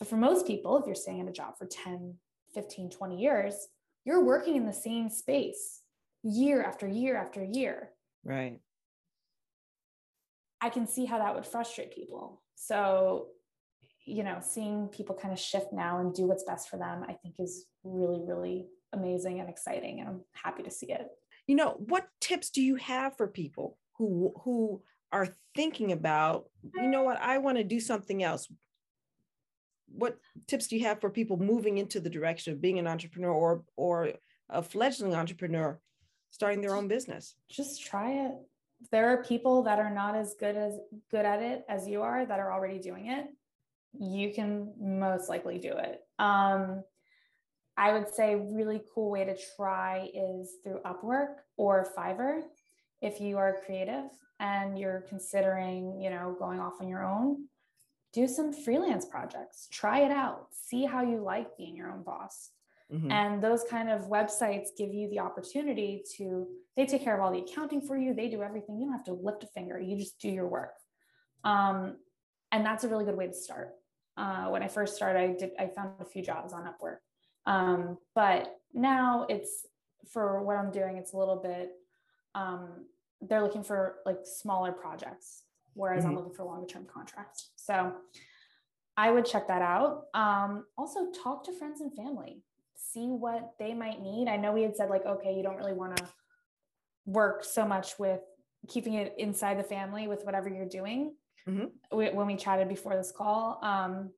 But 0.00 0.08
for 0.08 0.16
most 0.16 0.46
people, 0.46 0.76
if 0.78 0.86
you're 0.86 0.96
staying 0.96 1.20
in 1.20 1.28
a 1.28 1.32
job 1.32 1.56
for 1.56 1.66
10, 1.66 2.14
15, 2.54 2.90
20 2.90 3.16
years, 3.18 3.68
you're 4.04 4.24
working 4.24 4.56
in 4.56 4.66
the 4.66 4.72
same 4.72 5.08
space 5.08 5.82
year 6.22 6.62
after 6.62 6.86
year 6.86 7.16
after 7.16 7.44
year. 7.44 7.90
Right. 8.24 8.60
I 10.60 10.68
can 10.68 10.86
see 10.86 11.06
how 11.06 11.18
that 11.18 11.34
would 11.34 11.46
frustrate 11.46 11.94
people. 11.94 12.42
So, 12.54 13.28
you 14.04 14.22
know, 14.22 14.38
seeing 14.42 14.88
people 14.88 15.14
kind 15.14 15.32
of 15.32 15.38
shift 15.38 15.72
now 15.72 16.00
and 16.00 16.14
do 16.14 16.26
what's 16.26 16.44
best 16.44 16.68
for 16.68 16.76
them, 16.76 17.04
I 17.08 17.14
think 17.14 17.36
is 17.38 17.66
really, 17.82 18.20
really 18.22 18.66
amazing 18.92 19.40
and 19.40 19.48
exciting. 19.48 20.00
And 20.00 20.08
I'm 20.08 20.20
happy 20.32 20.62
to 20.62 20.70
see 20.70 20.92
it. 20.92 21.06
You 21.46 21.56
know, 21.56 21.76
what 21.78 22.08
tips 22.20 22.50
do 22.50 22.62
you 22.62 22.76
have 22.76 23.16
for 23.16 23.26
people 23.26 23.78
who 23.96 24.34
who 24.44 24.82
are 25.12 25.28
thinking 25.56 25.92
about, 25.92 26.44
you 26.74 26.88
know 26.88 27.02
what, 27.02 27.20
I 27.20 27.38
want 27.38 27.58
to 27.58 27.64
do 27.64 27.80
something 27.80 28.22
else? 28.22 28.48
What 29.92 30.18
tips 30.46 30.68
do 30.68 30.76
you 30.76 30.84
have 30.86 31.00
for 31.00 31.10
people 31.10 31.36
moving 31.36 31.78
into 31.78 32.00
the 32.00 32.10
direction 32.10 32.52
of 32.52 32.60
being 32.60 32.78
an 32.78 32.86
entrepreneur 32.86 33.32
or 33.32 33.64
or 33.76 34.12
a 34.48 34.62
fledgling 34.62 35.14
entrepreneur 35.14 35.78
starting 36.30 36.60
their 36.60 36.74
own 36.74 36.88
business? 36.88 37.34
Just 37.48 37.84
try 37.84 38.12
it. 38.12 38.32
There 38.90 39.08
are 39.10 39.22
people 39.22 39.62
that 39.64 39.78
are 39.78 39.90
not 39.90 40.14
as 40.14 40.34
good 40.38 40.56
as 40.56 40.74
good 41.10 41.26
at 41.26 41.42
it 41.42 41.64
as 41.68 41.86
you 41.86 42.02
are 42.02 42.24
that 42.24 42.38
are 42.38 42.52
already 42.52 42.78
doing 42.78 43.10
it. 43.10 43.26
You 43.98 44.32
can 44.32 44.72
most 44.80 45.28
likely 45.28 45.58
do 45.58 45.72
it. 45.76 46.00
Um, 46.18 46.82
I 47.76 47.92
would 47.92 48.12
say 48.14 48.34
really 48.34 48.82
cool 48.94 49.10
way 49.10 49.24
to 49.24 49.36
try 49.56 50.10
is 50.14 50.56
through 50.62 50.80
Upwork 50.84 51.36
or 51.56 51.88
Fiverr 51.96 52.42
if 53.00 53.20
you 53.20 53.38
are 53.38 53.60
creative 53.64 54.10
and 54.38 54.78
you're 54.78 55.04
considering, 55.08 56.00
you 56.00 56.10
know, 56.10 56.36
going 56.38 56.60
off 56.60 56.74
on 56.80 56.88
your 56.88 57.04
own. 57.04 57.46
Do 58.12 58.26
some 58.26 58.52
freelance 58.52 59.06
projects. 59.06 59.68
Try 59.70 60.00
it 60.00 60.10
out. 60.10 60.48
See 60.52 60.84
how 60.84 61.02
you 61.02 61.22
like 61.22 61.56
being 61.56 61.76
your 61.76 61.90
own 61.90 62.02
boss. 62.02 62.50
Mm-hmm. 62.92 63.10
And 63.10 63.42
those 63.42 63.64
kind 63.70 63.88
of 63.88 64.08
websites 64.08 64.68
give 64.76 64.92
you 64.92 65.08
the 65.10 65.20
opportunity 65.20 66.02
to, 66.16 66.48
they 66.76 66.86
take 66.86 67.04
care 67.04 67.14
of 67.14 67.20
all 67.20 67.30
the 67.30 67.38
accounting 67.38 67.80
for 67.80 67.96
you. 67.96 68.14
They 68.14 68.28
do 68.28 68.42
everything. 68.42 68.78
You 68.78 68.86
don't 68.86 68.94
have 68.94 69.04
to 69.04 69.12
lift 69.12 69.44
a 69.44 69.46
finger. 69.46 69.78
You 69.78 69.96
just 69.96 70.20
do 70.20 70.28
your 70.28 70.48
work. 70.48 70.74
Um, 71.44 71.96
and 72.50 72.66
that's 72.66 72.82
a 72.82 72.88
really 72.88 73.04
good 73.04 73.16
way 73.16 73.28
to 73.28 73.32
start. 73.32 73.70
Uh, 74.16 74.48
when 74.48 74.62
I 74.62 74.68
first 74.68 74.96
started, 74.96 75.20
I 75.20 75.26
did, 75.38 75.50
I 75.58 75.68
found 75.68 75.92
a 76.00 76.04
few 76.04 76.22
jobs 76.22 76.52
on 76.52 76.64
Upwork. 76.64 76.96
Um, 77.46 77.96
but 78.14 78.56
now 78.74 79.26
it's 79.28 79.66
for 80.12 80.42
what 80.42 80.56
I'm 80.56 80.72
doing, 80.72 80.96
it's 80.96 81.12
a 81.12 81.16
little 81.16 81.36
bit, 81.36 81.70
um, 82.34 82.86
they're 83.20 83.42
looking 83.42 83.62
for 83.62 83.96
like 84.04 84.18
smaller 84.24 84.72
projects, 84.72 85.42
whereas 85.74 86.04
mm-hmm. 86.04 86.10
I'm 86.10 86.16
looking 86.16 86.34
for 86.34 86.44
longer 86.44 86.66
term 86.66 86.86
contracts. 86.92 87.50
So 87.56 87.92
I 88.96 89.10
would 89.10 89.24
check 89.24 89.48
that 89.48 89.62
out. 89.62 90.04
Um, 90.14 90.64
also 90.76 91.10
talk 91.10 91.44
to 91.44 91.52
friends 91.52 91.80
and 91.80 91.94
family 91.94 92.42
see 92.92 93.08
what 93.08 93.52
they 93.58 93.74
might 93.74 94.00
need. 94.00 94.28
I 94.28 94.36
know 94.36 94.52
we 94.52 94.62
had 94.62 94.76
said 94.76 94.90
like, 94.90 95.06
okay, 95.06 95.34
you 95.34 95.42
don't 95.42 95.56
really 95.56 95.72
want 95.72 95.96
to 95.96 96.04
work 97.06 97.44
so 97.44 97.66
much 97.66 97.98
with 97.98 98.20
keeping 98.68 98.94
it 98.94 99.14
inside 99.18 99.58
the 99.58 99.64
family 99.64 100.08
with 100.08 100.24
whatever 100.24 100.48
you're 100.48 100.68
doing 100.68 101.14
mm-hmm. 101.48 101.66
when 101.90 102.26
we 102.26 102.36
chatted 102.36 102.68
before 102.68 102.96
this 102.96 103.12
call. 103.12 103.58
Um, 103.62 104.10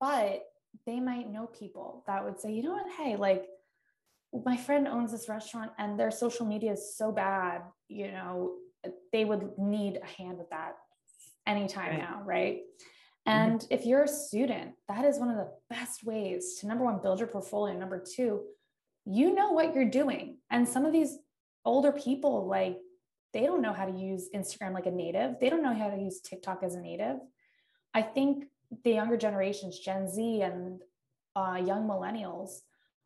but 0.00 0.44
they 0.86 1.00
might 1.00 1.30
know 1.30 1.46
people 1.46 2.04
that 2.06 2.24
would 2.24 2.40
say, 2.40 2.52
you 2.52 2.62
know 2.62 2.72
what, 2.72 2.86
hey, 2.98 3.16
like 3.16 3.46
my 4.44 4.56
friend 4.56 4.88
owns 4.88 5.12
this 5.12 5.28
restaurant 5.28 5.70
and 5.78 5.98
their 5.98 6.10
social 6.10 6.46
media 6.46 6.72
is 6.72 6.96
so 6.96 7.12
bad, 7.12 7.62
you 7.88 8.10
know, 8.10 8.54
they 9.12 9.24
would 9.24 9.58
need 9.58 9.98
a 10.02 10.06
hand 10.06 10.38
with 10.38 10.50
that 10.50 10.74
anytime 11.46 11.90
right. 11.90 11.98
now, 11.98 12.22
right? 12.24 12.60
And 13.26 13.60
mm-hmm. 13.60 13.74
if 13.74 13.86
you're 13.86 14.04
a 14.04 14.08
student, 14.08 14.72
that 14.88 15.04
is 15.04 15.18
one 15.18 15.30
of 15.30 15.36
the 15.36 15.50
best 15.70 16.04
ways 16.04 16.58
to 16.60 16.66
number 16.66 16.84
one, 16.84 17.00
build 17.02 17.18
your 17.18 17.28
portfolio. 17.28 17.76
Number 17.76 18.02
two, 18.04 18.42
you 19.06 19.34
know 19.34 19.52
what 19.52 19.74
you're 19.74 19.90
doing. 19.90 20.38
And 20.50 20.68
some 20.68 20.84
of 20.84 20.92
these 20.92 21.18
older 21.64 21.92
people, 21.92 22.46
like, 22.46 22.78
they 23.32 23.46
don't 23.46 23.62
know 23.62 23.72
how 23.72 23.86
to 23.86 23.92
use 23.92 24.28
Instagram 24.34 24.74
like 24.74 24.86
a 24.86 24.90
native, 24.90 25.36
they 25.40 25.50
don't 25.50 25.62
know 25.62 25.74
how 25.74 25.90
to 25.90 26.00
use 26.00 26.20
TikTok 26.20 26.62
as 26.62 26.74
a 26.74 26.80
native. 26.80 27.16
I 27.92 28.02
think 28.02 28.44
the 28.84 28.92
younger 28.92 29.16
generations, 29.16 29.78
Gen 29.78 30.08
Z 30.08 30.42
and 30.42 30.80
uh, 31.36 31.60
young 31.64 31.88
millennials, 31.88 32.60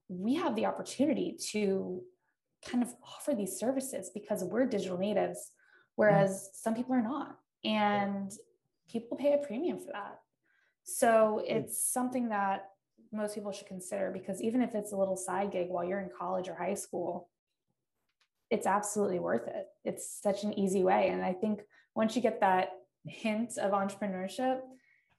we 0.08 0.34
have 0.34 0.54
the 0.54 0.66
opportunity 0.66 1.36
to 1.52 2.02
kind 2.66 2.82
of 2.82 2.94
offer 3.02 3.34
these 3.34 3.58
services 3.58 4.10
because 4.12 4.42
we're 4.44 4.66
digital 4.66 4.98
natives. 4.98 5.50
Whereas 5.98 6.50
some 6.54 6.76
people 6.76 6.94
are 6.94 7.02
not. 7.02 7.36
And 7.64 8.30
people 8.88 9.16
pay 9.16 9.32
a 9.32 9.44
premium 9.44 9.80
for 9.80 9.90
that. 9.90 10.20
So 10.84 11.42
it's 11.44 11.82
something 11.82 12.28
that 12.28 12.68
most 13.10 13.34
people 13.34 13.50
should 13.50 13.66
consider 13.66 14.12
because 14.12 14.40
even 14.40 14.62
if 14.62 14.76
it's 14.76 14.92
a 14.92 14.96
little 14.96 15.16
side 15.16 15.50
gig 15.50 15.68
while 15.68 15.84
you're 15.84 15.98
in 15.98 16.10
college 16.16 16.48
or 16.48 16.54
high 16.54 16.74
school, 16.74 17.28
it's 18.48 18.64
absolutely 18.64 19.18
worth 19.18 19.48
it. 19.48 19.66
It's 19.84 20.20
such 20.22 20.44
an 20.44 20.56
easy 20.56 20.84
way. 20.84 21.08
And 21.08 21.20
I 21.20 21.32
think 21.32 21.62
once 21.96 22.14
you 22.14 22.22
get 22.22 22.40
that 22.42 22.70
hint 23.04 23.58
of 23.58 23.72
entrepreneurship, 23.72 24.60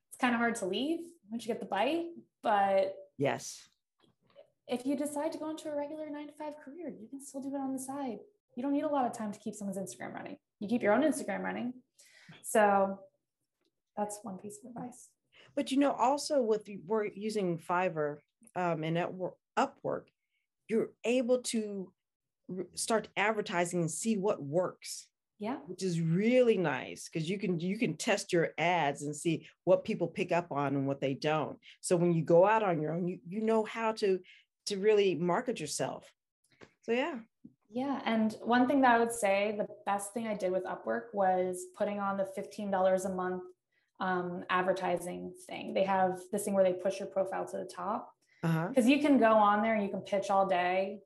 it's 0.08 0.18
kind 0.18 0.34
of 0.34 0.40
hard 0.40 0.56
to 0.56 0.66
leave 0.66 1.00
once 1.30 1.46
you 1.46 1.54
get 1.54 1.60
the 1.60 1.66
bite. 1.66 2.06
But 2.42 2.96
yes, 3.18 3.68
if 4.70 4.86
you 4.86 4.96
decide 4.96 5.34
to 5.34 5.38
go 5.38 5.50
into 5.50 5.70
a 5.70 5.76
regular 5.76 6.10
nine 6.10 6.28
to 6.28 6.34
five 6.34 6.54
career, 6.64 6.88
you 6.88 7.10
can 7.10 7.22
still 7.22 7.42
do 7.42 7.54
it 7.54 7.60
on 7.60 7.74
the 7.74 7.80
side. 7.80 8.20
You 8.56 8.64
don't 8.64 8.72
need 8.72 8.86
a 8.86 8.88
lot 8.88 9.06
of 9.06 9.12
time 9.12 9.34
to 9.34 9.40
keep 9.40 9.56
someone's 9.56 9.78
Instagram 9.78 10.14
running. 10.14 10.38
You 10.60 10.68
keep 10.68 10.84
your 10.84 10.94
own 10.94 11.04
Instagram 11.04 11.42
running. 11.42 11.74
So 12.44 13.00
that's 13.98 14.20
one 14.24 14.38
piece 14.38 14.60
of 14.64 14.70
advice. 14.72 15.10
But 15.56 15.72
you 15.72 15.78
know, 15.78 15.92
also 15.92 16.42
with 16.42 16.70
we're 16.86 17.06
using 17.06 17.58
Fiverr 17.58 18.18
um, 18.56 18.84
and 18.84 18.98
Upwork, 19.58 20.04
you're 20.68 20.90
able 21.04 21.40
to 21.44 21.92
start 22.76 23.08
advertising 23.18 23.82
and 23.82 23.92
see 23.92 24.18
what 24.18 24.42
works. 24.42 25.08
Yeah, 25.42 25.56
which 25.68 25.84
is 25.84 26.02
really 26.02 26.58
nice 26.58 27.08
because 27.08 27.30
you 27.30 27.40
can 27.40 27.62
you 27.62 27.78
can 27.78 27.96
test 27.96 28.34
your 28.34 28.50
ads 28.58 29.04
and 29.04 29.16
see 29.16 29.48
what 29.64 29.86
people 29.86 30.08
pick 30.08 30.34
up 30.34 30.52
on 30.52 30.76
and 30.76 30.86
what 30.86 31.00
they 31.00 31.14
don't. 31.14 31.58
So 31.80 31.96
when 31.96 32.12
you 32.14 32.24
go 32.24 32.46
out 32.46 32.62
on 32.62 32.82
your 32.82 32.92
own, 32.92 33.08
you 33.08 33.20
you 33.26 33.40
know 33.42 33.64
how 33.64 33.94
to 33.94 34.20
to 34.66 34.78
really 34.78 35.16
market 35.16 35.62
yourself. 35.62 36.04
So 36.82 36.92
yeah. 36.92 37.20
Yeah. 37.70 38.02
And 38.06 38.36
one 38.42 38.68
thing 38.68 38.82
that 38.82 38.96
I 38.96 39.00
would 39.00 39.12
say 39.12 39.56
the 39.58 39.68
best 39.86 40.14
thing 40.14 40.28
I 40.28 40.34
did 40.34 40.52
with 40.52 40.66
Upwork 40.66 41.14
was 41.14 41.66
putting 41.78 42.00
on 42.00 42.18
the 42.18 42.28
$15 42.38 43.06
a 43.06 43.10
month 43.10 43.44
um, 44.00 44.44
advertising 44.50 45.34
thing. 45.48 45.74
They 45.74 45.84
have 45.84 46.20
this 46.32 46.46
thing 46.46 46.54
where 46.54 46.64
they 46.64 46.74
push 46.74 47.00
your 47.00 47.10
profile 47.10 47.46
to 47.48 47.58
the 47.58 47.66
top 47.66 48.12
because 48.42 48.70
uh-huh. 48.78 48.88
you 48.88 49.00
can 49.00 49.20
go 49.20 49.34
on 49.34 49.62
there 49.62 49.76
and 49.76 49.84
you 49.84 49.90
can 49.90 50.02
pitch 50.02 50.30
all 50.30 50.48
day. 50.48 51.00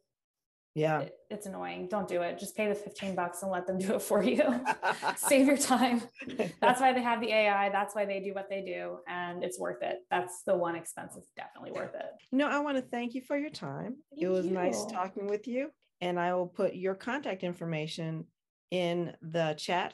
Yeah. 0.75 1.01
It, 1.01 1.15
it's 1.29 1.45
annoying. 1.45 1.87
Don't 1.87 2.07
do 2.07 2.21
it. 2.21 2.39
Just 2.39 2.55
pay 2.55 2.67
the 2.67 2.75
15 2.75 3.13
bucks 3.13 3.43
and 3.43 3.51
let 3.51 3.67
them 3.67 3.77
do 3.77 3.93
it 3.95 4.01
for 4.01 4.23
you. 4.23 4.41
Save 5.17 5.47
your 5.47 5.57
time. 5.57 6.01
That's 6.61 6.81
why 6.81 6.93
they 6.93 7.01
have 7.01 7.21
the 7.21 7.31
AI. 7.31 7.69
That's 7.69 7.93
why 7.93 8.05
they 8.05 8.19
do 8.19 8.33
what 8.33 8.49
they 8.49 8.61
do. 8.61 8.97
And 9.07 9.43
it's 9.43 9.59
worth 9.59 9.83
it. 9.83 9.97
That's 10.09 10.43
the 10.45 10.55
one 10.55 10.75
expense. 10.75 11.15
It's 11.15 11.29
definitely 11.35 11.79
worth 11.79 11.93
it. 11.93 12.05
You 12.31 12.39
know, 12.39 12.47
I 12.47 12.59
want 12.59 12.77
to 12.77 12.83
thank 12.83 13.13
you 13.13 13.21
for 13.21 13.37
your 13.37 13.51
time. 13.51 13.97
Thank 14.11 14.23
it 14.23 14.27
was 14.29 14.45
you. 14.45 14.51
nice 14.51 14.85
talking 14.85 15.27
with 15.27 15.47
you. 15.47 15.69
And 16.03 16.19
I 16.19 16.33
will 16.33 16.47
put 16.47 16.75
your 16.75 16.95
contact 16.95 17.43
information 17.43 18.25
in 18.71 19.15
the 19.21 19.55
chat. 19.57 19.93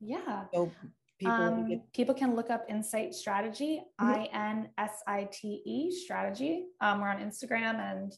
Yeah. 0.00 0.44
So 0.54 0.70
people 1.18 1.34
um, 1.34 1.68
get- 1.68 1.92
people 1.92 2.14
can 2.14 2.36
look 2.36 2.48
up 2.48 2.66
Insite 2.68 3.14
Strategy, 3.14 3.82
mm-hmm. 4.00 4.20
I 4.20 4.28
N 4.32 4.68
S 4.78 5.02
I 5.06 5.28
T 5.32 5.62
E 5.66 5.90
Strategy. 5.90 6.66
Um, 6.80 7.00
we're 7.00 7.08
on 7.08 7.18
Instagram, 7.18 7.76
and 7.90 8.12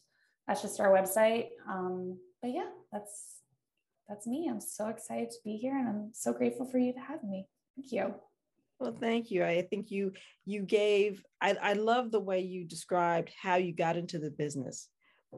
that's 0.47 0.61
just 0.61 0.79
our 0.79 0.89
website. 0.89 1.47
Um, 1.67 2.19
but 2.41 2.51
yeah, 2.51 2.69
that's 2.91 3.39
that's 4.07 4.27
me. 4.27 4.47
I'm 4.49 4.61
so 4.61 4.89
excited 4.89 5.31
to 5.31 5.37
be 5.43 5.57
here, 5.57 5.75
and 5.75 5.87
I'm 5.87 6.09
so 6.13 6.31
grateful 6.31 6.67
for 6.67 6.77
you 6.77 6.93
to 6.93 6.99
have 6.99 7.23
me. 7.23 7.47
Thank 7.75 7.91
you. 7.91 8.13
Well, 8.79 8.95
thank 8.99 9.31
you. 9.31 9.43
I 9.43 9.63
think 9.63 9.89
you 9.89 10.11
you 10.45 10.61
gave. 10.61 11.23
I, 11.41 11.55
I 11.61 11.73
love 11.73 12.11
the 12.11 12.19
way 12.19 12.41
you 12.41 12.65
described 12.65 13.31
how 13.41 13.55
you 13.55 13.73
got 13.73 13.97
into 13.97 14.19
the 14.19 14.31
business, 14.31 14.89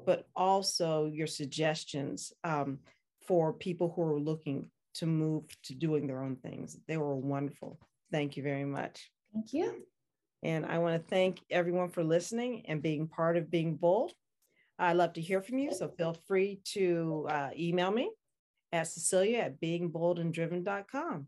but 0.06 0.28
also 0.36 1.06
your 1.06 1.28
suggestions 1.28 2.34
um, 2.44 2.80
for 3.28 3.54
people 3.54 3.92
who 3.96 4.02
are 4.04 4.20
looking 4.20 4.70
to 4.96 5.06
move 5.06 5.44
to 5.64 5.74
doing 5.74 6.08
their 6.08 6.22
own 6.22 6.38
things. 6.38 6.78
They 6.88 6.98
were 6.98 7.16
wonderful. 7.16 7.80
Thank 8.12 8.38
you 8.38 8.44
very 8.44 8.66
much. 8.66 9.12
Thank 9.34 9.54
you. 9.54 9.84
And 10.44 10.66
I 10.66 10.78
want 10.78 11.02
to 11.02 11.10
thank 11.10 11.40
everyone 11.50 11.90
for 11.90 12.04
listening 12.04 12.66
and 12.68 12.82
being 12.82 13.08
part 13.08 13.36
of 13.36 13.50
Being 13.50 13.76
Bold. 13.76 14.14
I 14.78 14.94
love 14.94 15.14
to 15.14 15.22
hear 15.22 15.42
from 15.42 15.58
you. 15.58 15.74
So 15.74 15.90
feel 15.90 16.16
free 16.28 16.60
to 16.74 17.28
uh, 17.30 17.50
email 17.58 17.92
me 17.92 18.12
at 18.72 18.88
Cecilia 18.88 19.40
at 19.40 19.62
beingboldanddriven.com. 19.62 21.28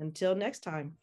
Until 0.00 0.34
next 0.34 0.60
time. 0.60 0.96